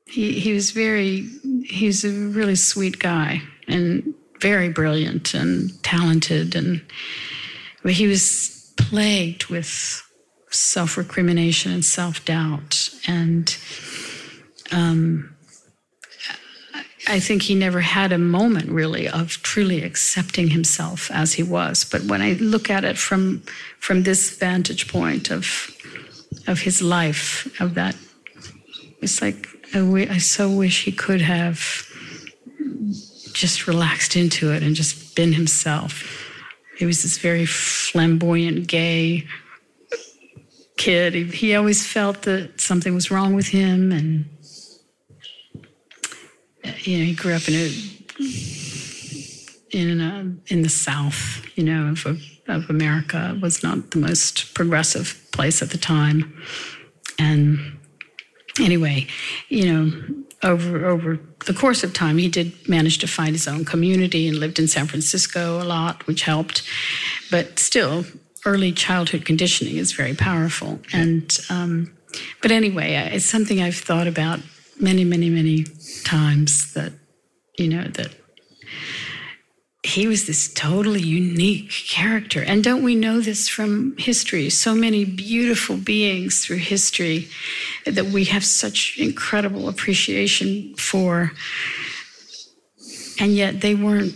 He 0.06 0.38
he 0.38 0.52
was 0.52 0.72
very 0.72 1.28
he's 1.64 2.04
a 2.04 2.10
really 2.10 2.56
sweet 2.56 2.98
guy 2.98 3.42
and 3.66 4.14
very 4.40 4.68
brilliant 4.68 5.32
and 5.32 5.82
talented 5.82 6.54
and 6.54 6.82
but 7.82 7.92
he 7.92 8.06
was 8.06 8.72
plagued 8.76 9.46
with 9.46 10.02
self-recrimination 10.50 11.72
and 11.72 11.84
self-doubt 11.84 12.90
and 13.06 13.56
um, 14.70 15.31
I 17.08 17.18
think 17.18 17.42
he 17.42 17.54
never 17.54 17.80
had 17.80 18.12
a 18.12 18.18
moment 18.18 18.70
really 18.70 19.08
of 19.08 19.42
truly 19.42 19.82
accepting 19.82 20.50
himself 20.50 21.10
as 21.10 21.32
he 21.34 21.42
was. 21.42 21.84
But 21.84 22.02
when 22.02 22.22
I 22.22 22.34
look 22.34 22.70
at 22.70 22.84
it 22.84 22.96
from 22.96 23.42
from 23.80 24.04
this 24.04 24.30
vantage 24.30 24.88
point 24.88 25.30
of 25.30 25.70
of 26.46 26.60
his 26.60 26.80
life, 26.80 27.48
of 27.60 27.74
that, 27.74 27.96
it's 29.00 29.20
like 29.20 29.48
I, 29.74 29.78
w- 29.78 30.08
I 30.10 30.18
so 30.18 30.50
wish 30.50 30.84
he 30.84 30.92
could 30.92 31.20
have 31.20 31.88
just 33.32 33.66
relaxed 33.66 34.14
into 34.14 34.52
it 34.52 34.62
and 34.62 34.76
just 34.76 35.16
been 35.16 35.32
himself. 35.32 36.04
He 36.76 36.86
was 36.86 37.02
this 37.02 37.18
very 37.18 37.46
flamboyant, 37.46 38.66
gay 38.68 39.26
kid. 40.76 41.14
He, 41.14 41.24
he 41.24 41.56
always 41.56 41.86
felt 41.86 42.22
that 42.22 42.60
something 42.60 42.94
was 42.94 43.10
wrong 43.10 43.34
with 43.34 43.48
him 43.48 43.92
and 43.92 44.26
you 46.86 46.98
know, 46.98 47.04
he 47.04 47.14
grew 47.14 47.34
up 47.34 47.48
in 47.48 47.54
a 47.54 47.72
in 49.70 50.00
a, 50.00 50.52
in 50.52 50.62
the 50.62 50.68
South, 50.68 51.42
you 51.56 51.64
know, 51.64 51.88
of, 51.88 52.06
of 52.46 52.68
America. 52.68 53.32
It 53.34 53.40
was 53.40 53.62
not 53.62 53.92
the 53.92 53.98
most 53.98 54.54
progressive 54.54 55.18
place 55.32 55.62
at 55.62 55.70
the 55.70 55.78
time, 55.78 56.42
and 57.18 57.78
anyway, 58.60 59.06
you 59.48 59.72
know, 59.72 59.92
over 60.42 60.86
over 60.86 61.18
the 61.46 61.54
course 61.54 61.82
of 61.82 61.92
time, 61.92 62.18
he 62.18 62.28
did 62.28 62.52
manage 62.68 62.98
to 62.98 63.06
find 63.06 63.30
his 63.30 63.48
own 63.48 63.64
community 63.64 64.28
and 64.28 64.38
lived 64.38 64.58
in 64.58 64.68
San 64.68 64.86
Francisco 64.86 65.62
a 65.62 65.64
lot, 65.64 66.06
which 66.06 66.22
helped. 66.22 66.62
But 67.30 67.58
still, 67.58 68.04
early 68.44 68.72
childhood 68.72 69.24
conditioning 69.24 69.76
is 69.76 69.92
very 69.92 70.14
powerful. 70.14 70.80
And 70.92 71.36
um, 71.48 71.96
but 72.42 72.50
anyway, 72.50 72.94
it's 73.12 73.24
something 73.24 73.62
I've 73.62 73.76
thought 73.76 74.06
about 74.06 74.40
many, 74.80 75.04
many, 75.04 75.30
many 75.30 75.64
times 76.04 76.72
that, 76.74 76.92
you 77.58 77.68
know, 77.68 77.84
that 77.84 78.14
he 79.84 80.06
was 80.06 80.26
this 80.26 80.52
totally 80.52 81.02
unique 81.02 81.70
character. 81.70 82.42
And 82.42 82.62
don't 82.62 82.84
we 82.84 82.94
know 82.94 83.20
this 83.20 83.48
from 83.48 83.96
history? 83.98 84.48
So 84.48 84.74
many 84.74 85.04
beautiful 85.04 85.76
beings 85.76 86.44
through 86.44 86.58
history 86.58 87.28
that 87.84 88.06
we 88.06 88.24
have 88.26 88.44
such 88.44 88.96
incredible 88.98 89.68
appreciation 89.68 90.74
for. 90.76 91.32
And 93.18 93.34
yet 93.34 93.60
they 93.60 93.74
weren't 93.74 94.14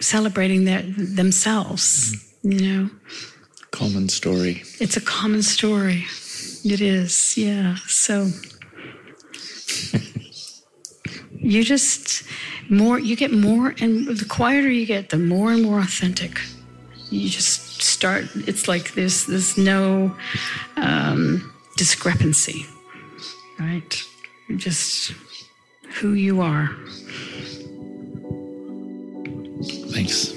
celebrating 0.00 0.64
their, 0.64 0.82
themselves, 0.82 2.16
mm. 2.42 2.60
you 2.60 2.66
know? 2.66 2.90
Common 3.70 4.08
story. 4.08 4.62
It's 4.80 4.96
a 4.96 5.00
common 5.02 5.42
story. 5.42 6.06
It 6.64 6.80
is, 6.80 7.36
yeah. 7.36 7.76
So 7.86 8.30
you 11.46 11.62
just 11.64 12.22
more 12.68 12.98
you 12.98 13.16
get 13.16 13.32
more 13.32 13.74
and 13.80 14.06
the 14.08 14.24
quieter 14.24 14.70
you 14.70 14.86
get 14.86 15.10
the 15.10 15.18
more 15.18 15.52
and 15.52 15.62
more 15.62 15.78
authentic 15.80 16.40
you 17.08 17.28
just 17.28 17.82
start. 17.82 18.24
It's 18.48 18.66
like 18.66 18.94
there's 18.94 19.26
there's 19.26 19.56
no 19.56 20.16
um, 20.76 21.52
discrepancy 21.76 22.66
right? 23.58 24.04
Just 24.56 25.12
who 25.94 26.12
you 26.12 26.40
are. 26.40 26.70
Thanks 29.92 30.35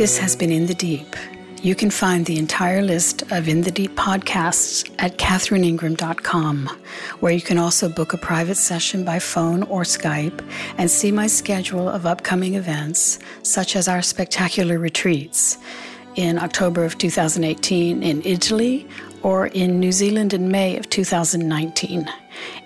This 0.00 0.16
has 0.16 0.34
been 0.34 0.50
In 0.50 0.64
the 0.64 0.72
Deep. 0.72 1.14
You 1.60 1.74
can 1.74 1.90
find 1.90 2.24
the 2.24 2.38
entire 2.38 2.80
list 2.80 3.20
of 3.30 3.48
In 3.48 3.60
the 3.60 3.70
Deep 3.70 3.96
podcasts 3.96 4.90
at 4.98 5.18
catherineingram.com, 5.18 6.70
where 7.20 7.32
you 7.32 7.42
can 7.42 7.58
also 7.58 7.86
book 7.86 8.14
a 8.14 8.16
private 8.16 8.54
session 8.54 9.04
by 9.04 9.18
phone 9.18 9.62
or 9.64 9.82
Skype 9.82 10.42
and 10.78 10.90
see 10.90 11.12
my 11.12 11.26
schedule 11.26 11.86
of 11.86 12.06
upcoming 12.06 12.54
events, 12.54 13.18
such 13.42 13.76
as 13.76 13.88
our 13.88 14.00
spectacular 14.00 14.78
retreats 14.78 15.58
in 16.16 16.38
October 16.38 16.86
of 16.86 16.96
2018 16.96 18.02
in 18.02 18.22
Italy 18.24 18.88
or 19.22 19.48
in 19.48 19.78
New 19.78 19.92
Zealand 19.92 20.32
in 20.32 20.50
May 20.50 20.78
of 20.78 20.88
2019. 20.88 22.08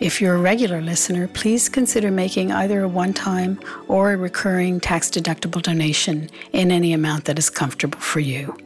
If 0.00 0.20
you're 0.20 0.34
a 0.34 0.40
regular 0.40 0.80
listener, 0.80 1.28
please 1.28 1.68
consider 1.68 2.10
making 2.10 2.52
either 2.52 2.82
a 2.82 2.88
one 2.88 3.12
time 3.12 3.60
or 3.88 4.12
a 4.12 4.16
recurring 4.16 4.80
tax 4.80 5.10
deductible 5.10 5.62
donation 5.62 6.28
in 6.52 6.70
any 6.70 6.92
amount 6.92 7.24
that 7.26 7.38
is 7.38 7.50
comfortable 7.50 8.00
for 8.00 8.20
you. 8.20 8.56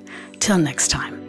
Till 0.40 0.58
next 0.58 0.88
time. 0.88 1.27